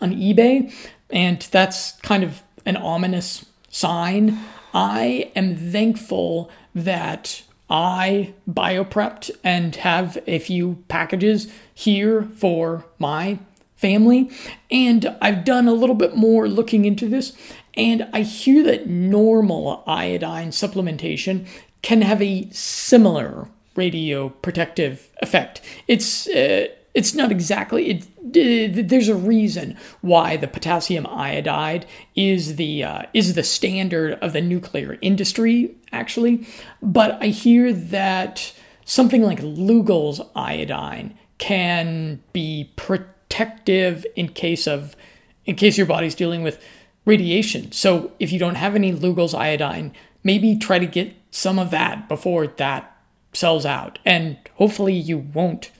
on 0.00 0.12
eBay, 0.12 0.72
and 1.10 1.40
that's 1.50 1.92
kind 1.98 2.22
of 2.24 2.42
an 2.64 2.76
ominous 2.76 3.44
sign. 3.68 4.38
I 4.72 5.30
am 5.36 5.56
thankful 5.56 6.50
that 6.74 7.42
I 7.68 8.34
bioprepped 8.48 9.30
and 9.44 9.76
have 9.76 10.18
a 10.26 10.38
few 10.38 10.82
packages 10.88 11.52
here 11.74 12.28
for 12.34 12.86
my 12.98 13.38
family. 13.76 14.30
And 14.70 15.16
I've 15.20 15.44
done 15.44 15.68
a 15.68 15.72
little 15.72 15.94
bit 15.94 16.14
more 16.16 16.48
looking 16.48 16.84
into 16.84 17.08
this, 17.08 17.32
and 17.74 18.08
I 18.12 18.22
hear 18.22 18.62
that 18.64 18.88
normal 18.88 19.82
iodine 19.86 20.50
supplementation 20.50 21.46
can 21.82 22.02
have 22.02 22.20
a 22.20 22.48
similar 22.50 23.48
radio 23.76 24.28
protective 24.28 25.10
effect. 25.22 25.60
It's 25.86 26.26
uh, 26.28 26.68
it's 26.94 27.14
not 27.14 27.30
exactly 27.30 27.90
it, 27.90 28.02
uh, 28.02 28.82
there's 28.88 29.08
a 29.08 29.14
reason 29.14 29.76
why 30.00 30.36
the 30.36 30.48
potassium 30.48 31.06
iodide 31.06 31.86
is 32.16 32.56
the 32.56 32.82
uh, 32.82 33.02
is 33.14 33.34
the 33.34 33.42
standard 33.42 34.18
of 34.20 34.32
the 34.32 34.40
nuclear 34.40 34.98
industry 35.00 35.74
actually 35.92 36.46
but 36.82 37.16
i 37.22 37.26
hear 37.26 37.72
that 37.72 38.52
something 38.84 39.22
like 39.22 39.40
Lugol's 39.40 40.20
iodine 40.34 41.16
can 41.38 42.20
be 42.32 42.72
protective 42.76 44.04
in 44.16 44.28
case 44.28 44.66
of 44.66 44.96
in 45.44 45.54
case 45.54 45.78
your 45.78 45.86
body's 45.86 46.14
dealing 46.14 46.42
with 46.42 46.60
radiation 47.04 47.70
so 47.72 48.12
if 48.18 48.32
you 48.32 48.38
don't 48.38 48.56
have 48.56 48.74
any 48.74 48.92
Lugol's 48.92 49.34
iodine 49.34 49.92
maybe 50.24 50.56
try 50.56 50.78
to 50.78 50.86
get 50.86 51.14
some 51.30 51.58
of 51.58 51.70
that 51.70 52.08
before 52.08 52.46
that 52.46 52.96
sells 53.32 53.64
out. 53.64 53.98
And 54.04 54.38
hopefully 54.54 54.94
you 54.94 55.18
won't 55.18 55.70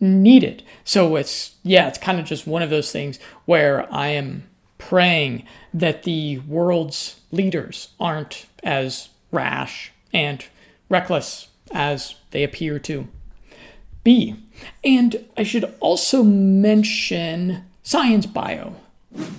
need 0.00 0.44
it. 0.44 0.62
So 0.84 1.16
it's, 1.16 1.56
yeah, 1.62 1.88
it's 1.88 1.98
kind 1.98 2.18
of 2.18 2.26
just 2.26 2.46
one 2.46 2.62
of 2.62 2.70
those 2.70 2.92
things 2.92 3.18
where 3.44 3.92
I 3.92 4.08
am 4.08 4.48
praying 4.78 5.44
that 5.74 6.04
the 6.04 6.38
world's 6.38 7.20
leaders 7.30 7.90
aren't 7.98 8.46
as 8.62 9.08
rash 9.32 9.92
and 10.12 10.44
reckless 10.88 11.48
as 11.72 12.14
they 12.30 12.42
appear 12.42 12.78
to 12.78 13.08
be. 14.04 14.36
And 14.84 15.26
I 15.36 15.42
should 15.42 15.74
also 15.80 16.22
mention 16.22 17.64
Science 17.82 18.26
Bio 18.26 18.76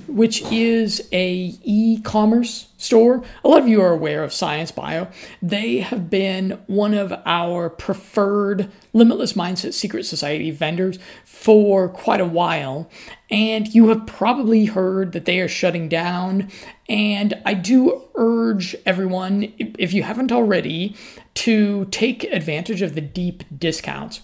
which 0.07 0.41
is 0.51 1.07
a 1.11 1.53
e-commerce 1.63 2.69
store. 2.77 3.23
A 3.43 3.47
lot 3.47 3.61
of 3.61 3.67
you 3.67 3.81
are 3.81 3.91
aware 3.91 4.23
of 4.23 4.33
Science 4.33 4.71
Bio. 4.71 5.07
They 5.41 5.79
have 5.79 6.09
been 6.09 6.59
one 6.65 6.93
of 6.93 7.13
our 7.25 7.69
preferred 7.69 8.71
Limitless 8.93 9.33
Mindset 9.33 9.73
Secret 9.73 10.05
Society 10.05 10.49
vendors 10.49 10.97
for 11.23 11.87
quite 11.87 12.19
a 12.19 12.25
while, 12.25 12.89
and 13.29 13.73
you 13.73 13.89
have 13.89 14.07
probably 14.07 14.65
heard 14.65 15.11
that 15.11 15.25
they 15.25 15.39
are 15.39 15.47
shutting 15.47 15.87
down. 15.87 16.49
And 16.87 17.35
I 17.45 17.53
do 17.53 18.05
urge 18.15 18.75
everyone, 18.85 19.53
if 19.57 19.93
you 19.93 20.03
haven't 20.03 20.31
already, 20.31 20.95
to 21.35 21.85
take 21.85 22.23
advantage 22.25 22.81
of 22.81 22.95
the 22.95 23.01
deep 23.01 23.43
discounts 23.55 24.21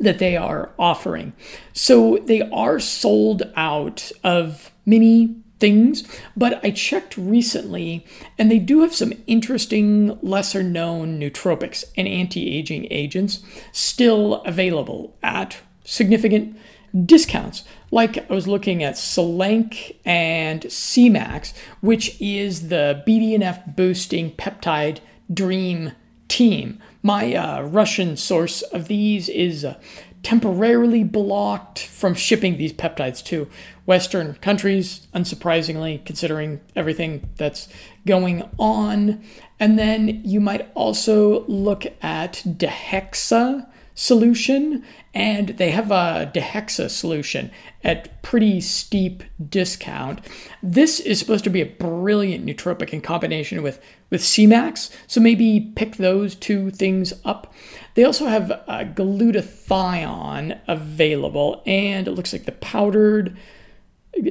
that 0.00 0.18
they 0.18 0.36
are 0.36 0.70
offering. 0.78 1.34
So 1.72 2.18
they 2.24 2.40
are 2.40 2.80
sold 2.80 3.42
out 3.54 4.10
of 4.24 4.72
many 4.86 5.36
things, 5.60 6.04
but 6.34 6.58
I 6.64 6.70
checked 6.70 7.16
recently 7.16 8.04
and 8.38 8.50
they 8.50 8.58
do 8.58 8.80
have 8.80 8.94
some 8.94 9.12
interesting 9.26 10.18
lesser 10.22 10.62
known 10.62 11.20
nootropics 11.20 11.84
and 11.96 12.08
anti 12.08 12.50
aging 12.56 12.88
agents 12.90 13.40
still 13.72 14.36
available 14.46 15.16
at 15.22 15.58
significant 15.84 16.56
discounts. 17.04 17.62
Like 17.90 18.30
I 18.30 18.34
was 18.34 18.48
looking 18.48 18.82
at 18.82 18.94
Selank 18.94 19.96
and 20.04 20.62
Semax, 20.62 21.52
which 21.80 22.20
is 22.20 22.68
the 22.68 23.04
BDNF 23.06 23.76
boosting 23.76 24.32
peptide 24.32 25.00
dream 25.32 25.92
team 26.28 26.80
my 27.02 27.34
uh, 27.34 27.62
Russian 27.62 28.16
source 28.16 28.62
of 28.62 28.88
these 28.88 29.28
is 29.28 29.64
uh, 29.64 29.78
temporarily 30.22 31.02
blocked 31.02 31.78
from 31.78 32.14
shipping 32.14 32.58
these 32.58 32.72
peptides 32.72 33.24
to 33.24 33.48
Western 33.86 34.34
countries, 34.34 35.06
unsurprisingly, 35.14 36.04
considering 36.04 36.60
everything 36.76 37.28
that's 37.36 37.68
going 38.06 38.48
on. 38.58 39.22
And 39.58 39.78
then 39.78 40.22
you 40.24 40.40
might 40.40 40.70
also 40.74 41.44
look 41.46 41.86
at 42.02 42.42
Dihexa 42.46 43.66
solution, 44.00 44.82
and 45.12 45.50
they 45.50 45.72
have 45.72 45.90
a 45.90 46.32
Dihexa 46.34 46.88
solution 46.88 47.50
at 47.84 48.22
pretty 48.22 48.58
steep 48.58 49.22
discount. 49.50 50.20
This 50.62 51.00
is 51.00 51.18
supposed 51.18 51.44
to 51.44 51.50
be 51.50 51.60
a 51.60 51.66
brilliant 51.66 52.46
nootropic 52.46 52.94
in 52.94 53.02
combination 53.02 53.62
with 53.62 53.78
with 54.08 54.22
Semax, 54.22 54.90
so 55.06 55.20
maybe 55.20 55.72
pick 55.76 55.96
those 55.96 56.34
two 56.34 56.70
things 56.70 57.12
up. 57.26 57.52
They 57.94 58.02
also 58.04 58.26
have 58.26 58.50
uh, 58.50 58.84
glutathione 58.84 60.58
available, 60.66 61.62
and 61.66 62.08
it 62.08 62.12
looks 62.12 62.32
like 62.32 62.46
the 62.46 62.52
powdered 62.52 63.36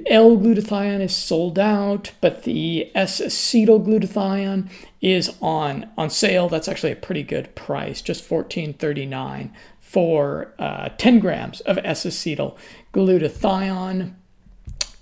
L-glutathione 0.07 1.01
is 1.01 1.15
sold 1.15 1.57
out, 1.57 2.11
but 2.21 2.43
the 2.43 2.91
S-acetyl 2.95 3.85
glutathione 3.85 4.69
is 5.01 5.35
on 5.41 5.89
on 5.97 6.09
sale. 6.09 6.49
That's 6.49 6.67
actually 6.67 6.91
a 6.91 6.97
pretty 6.97 7.23
good 7.23 7.55
price, 7.55 8.01
just 8.01 8.27
$14.39 8.27 9.51
for 9.79 10.53
uh, 10.59 10.89
10 10.97 11.19
grams 11.19 11.61
of 11.61 11.79
S-acetyl 11.79 12.57
glutathione. 12.93 14.13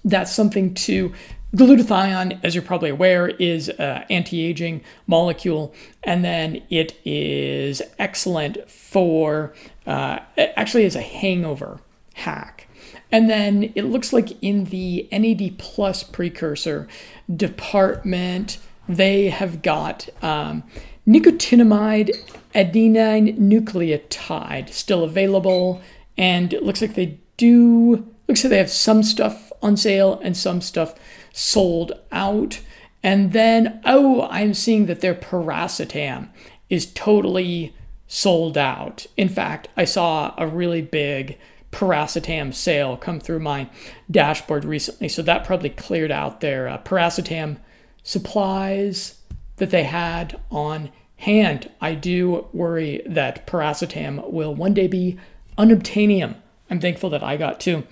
That's 0.06 0.32
something 0.32 0.74
to 0.76 1.14
Glutathione, 1.56 2.40
as 2.44 2.56
you're 2.56 2.64
probably 2.64 2.90
aware, 2.90 3.30
is 3.30 3.70
an 3.70 4.04
anti-aging 4.10 4.82
molecule, 5.08 5.74
and 6.04 6.24
then 6.24 6.62
it 6.70 7.00
is 7.06 7.82
excellent 7.98 8.70
for 8.70 9.54
uh, 9.86 10.20
actually 10.38 10.86
as 10.86 10.96
a 10.96 11.02
hangover 11.02 11.80
hack. 12.16 12.67
And 13.12 13.30
then 13.30 13.72
it 13.76 13.84
looks 13.84 14.12
like 14.12 14.42
in 14.44 14.66
the 14.66 15.08
NAD 15.12 15.58
plus 15.58 16.04
precursor 16.04 16.88
department, 17.34 18.58
they 18.88 19.30
have 19.30 19.62
got 19.62 20.10
um, 20.22 20.64
nicotinamide 21.08 22.12
adenine 22.54 23.38
nucleotide 23.38 24.70
still 24.70 25.04
available. 25.04 25.82
And 26.18 26.54
it 26.54 26.64
looks 26.64 26.82
like 26.82 26.96
they 26.96 27.20
do, 27.38 28.08
looks 28.28 28.44
like 28.44 28.52
they 28.52 28.58
have 28.58 28.72
some 28.72 29.04
stuff 29.04 29.52
on 29.62 29.78
sale 29.78 30.20
and 30.24 30.36
some 30.36 30.62
stuff 30.62 30.96
sold 31.34 31.94
out. 32.12 32.62
And 33.04 33.32
then, 33.32 33.80
oh, 33.86 34.28
I'm 34.30 34.54
seeing 34.54 34.88
that 34.88 35.02
their 35.02 35.16
piracetam 35.16 36.30
is 36.70 36.86
totally 36.88 37.74
sold 38.08 38.58
out. 38.58 39.06
In 39.16 39.30
fact, 39.30 39.68
I 39.78 39.86
saw 39.86 40.34
a 40.38 40.48
really 40.48 40.82
big 40.82 41.38
piracetam 41.78 42.52
sale 42.52 42.98
come 42.98 43.20
through 43.20 43.38
my 43.38 43.70
dashboard 44.10 44.66
recently, 44.66 45.08
so 45.08 45.22
that 45.22 45.44
probably 45.44 45.70
cleared 45.70 46.12
out 46.12 46.42
their 46.42 46.68
uh, 46.68 46.80
piracetam 46.80 47.58
supplies 48.02 49.22
that 49.58 49.70
they 49.70 49.84
had 49.84 50.40
on 50.50 50.90
hand. 51.18 51.70
I 51.80 51.94
do 51.94 52.48
worry 52.52 53.04
that 53.06 53.46
piracetam 53.46 54.32
will 54.32 54.56
one 54.56 54.74
day 54.74 54.88
be 54.88 55.20
unobtainium. 55.56 56.38
I'm 56.68 56.80
thankful 56.80 57.12
that 57.12 57.24
I 57.24 57.38
got 57.38 57.60
to 57.62 57.84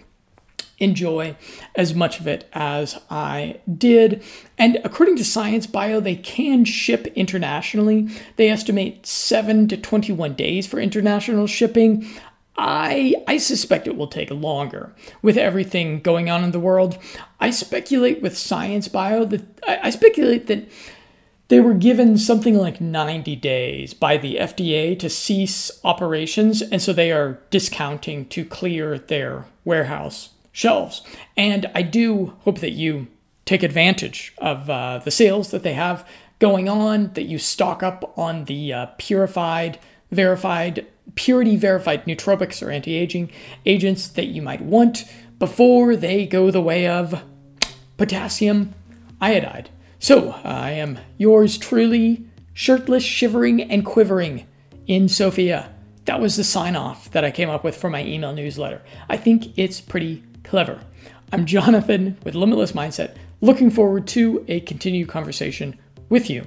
enjoy 0.80 1.38
as 1.76 1.93
much 1.93 2.19
of 2.19 2.28
it 2.28 2.50
as 2.54 3.00
I 3.10 3.62
did. 3.78 4.24
And 4.58 4.80
according 4.84 5.15
to 5.17 5.26
Science 5.26 5.67
Bio, 5.67 6.00
they 6.00 6.15
can 6.15 6.65
ship 6.65 7.06
internationally. 7.15 8.10
They 8.36 8.50
estimate 8.50 9.06
7 9.06 9.67
to 9.67 9.78
21 9.78 10.34
days 10.34 10.65
for 10.65 10.80
international 10.80 11.45
shipping. 11.45 12.08
I 12.57 13.15
I 13.27 13.37
suspect 13.37 13.87
it 13.87 13.97
will 13.97 14.07
take 14.07 14.31
longer 14.31 14.93
with 15.21 15.37
everything 15.37 15.99
going 15.99 16.29
on 16.29 16.43
in 16.43 16.51
the 16.51 16.59
world. 16.59 16.97
I 17.39 17.49
speculate 17.49 18.21
with 18.21 18.37
Science 18.37 18.87
Bio 18.87 19.25
that 19.25 19.43
I, 19.67 19.79
I 19.83 19.89
speculate 19.89 20.47
that 20.47 20.69
they 21.47 21.59
were 21.59 21.75
given 21.75 22.17
something 22.17 22.57
like 22.57 22.81
90 22.81 23.35
days 23.35 23.93
by 23.93 24.17
the 24.17 24.37
FDA 24.37 24.97
to 24.97 25.09
cease 25.09 25.71
operations, 25.83 26.61
and 26.63 26.81
so 26.81 26.91
they 26.91 27.11
are 27.11 27.39
discounting 27.51 28.25
to 28.29 28.43
clear 28.43 28.97
their 28.97 29.45
warehouse 29.63 30.29
shelves. 30.51 31.03
And 31.37 31.69
I 31.75 31.83
do 31.83 32.33
hope 32.39 32.59
that 32.61 32.71
you 32.71 33.07
take 33.45 33.61
advantage 33.61 34.33
of 34.39 34.69
uh, 34.69 34.99
the 35.03 35.11
sales 35.11 35.51
that 35.51 35.61
they 35.61 35.73
have 35.73 36.07
going 36.39 36.67
on, 36.67 37.13
that 37.13 37.23
you 37.23 37.37
stock 37.37 37.83
up 37.83 38.17
on 38.17 38.45
the 38.45 38.73
uh, 38.73 38.85
purified, 38.97 39.77
verified, 40.11 40.87
purity 41.13 41.55
verified 41.55 42.05
nootropics 42.05 42.65
or 42.65 42.71
anti 42.71 42.95
aging 42.95 43.31
agents 43.65 44.07
that 44.07 44.25
you 44.25 44.41
might 44.41 44.61
want 44.61 45.05
before 45.37 45.95
they 45.95 46.25
go 46.25 46.49
the 46.49 46.61
way 46.61 46.87
of 46.87 47.23
potassium 47.97 48.73
iodide. 49.21 49.69
So, 49.99 50.31
I 50.43 50.71
am 50.71 50.99
yours 51.17 51.57
truly, 51.57 52.25
shirtless, 52.53 53.03
shivering, 53.03 53.61
and 53.61 53.85
quivering 53.85 54.45
in 54.87 55.07
Sofia. 55.07 55.73
That 56.05 56.19
was 56.19 56.35
the 56.35 56.43
sign 56.43 56.75
off 56.75 57.09
that 57.11 57.25
I 57.25 57.31
came 57.31 57.49
up 57.49 57.63
with 57.63 57.75
for 57.75 57.89
my 57.89 58.03
email 58.03 58.33
newsletter. 58.33 58.83
I 59.09 59.17
think 59.17 59.57
it's 59.57 59.81
pretty 59.81 60.23
clever. 60.43 60.81
I'm 61.31 61.45
Jonathan 61.45 62.17
with 62.23 62.35
Limitless 62.35 62.73
Mindset, 62.73 63.15
looking 63.41 63.71
forward 63.71 64.05
to 64.07 64.45
a 64.47 64.59
continued 64.59 65.09
conversation 65.09 65.79
with 66.09 66.29
you 66.29 66.45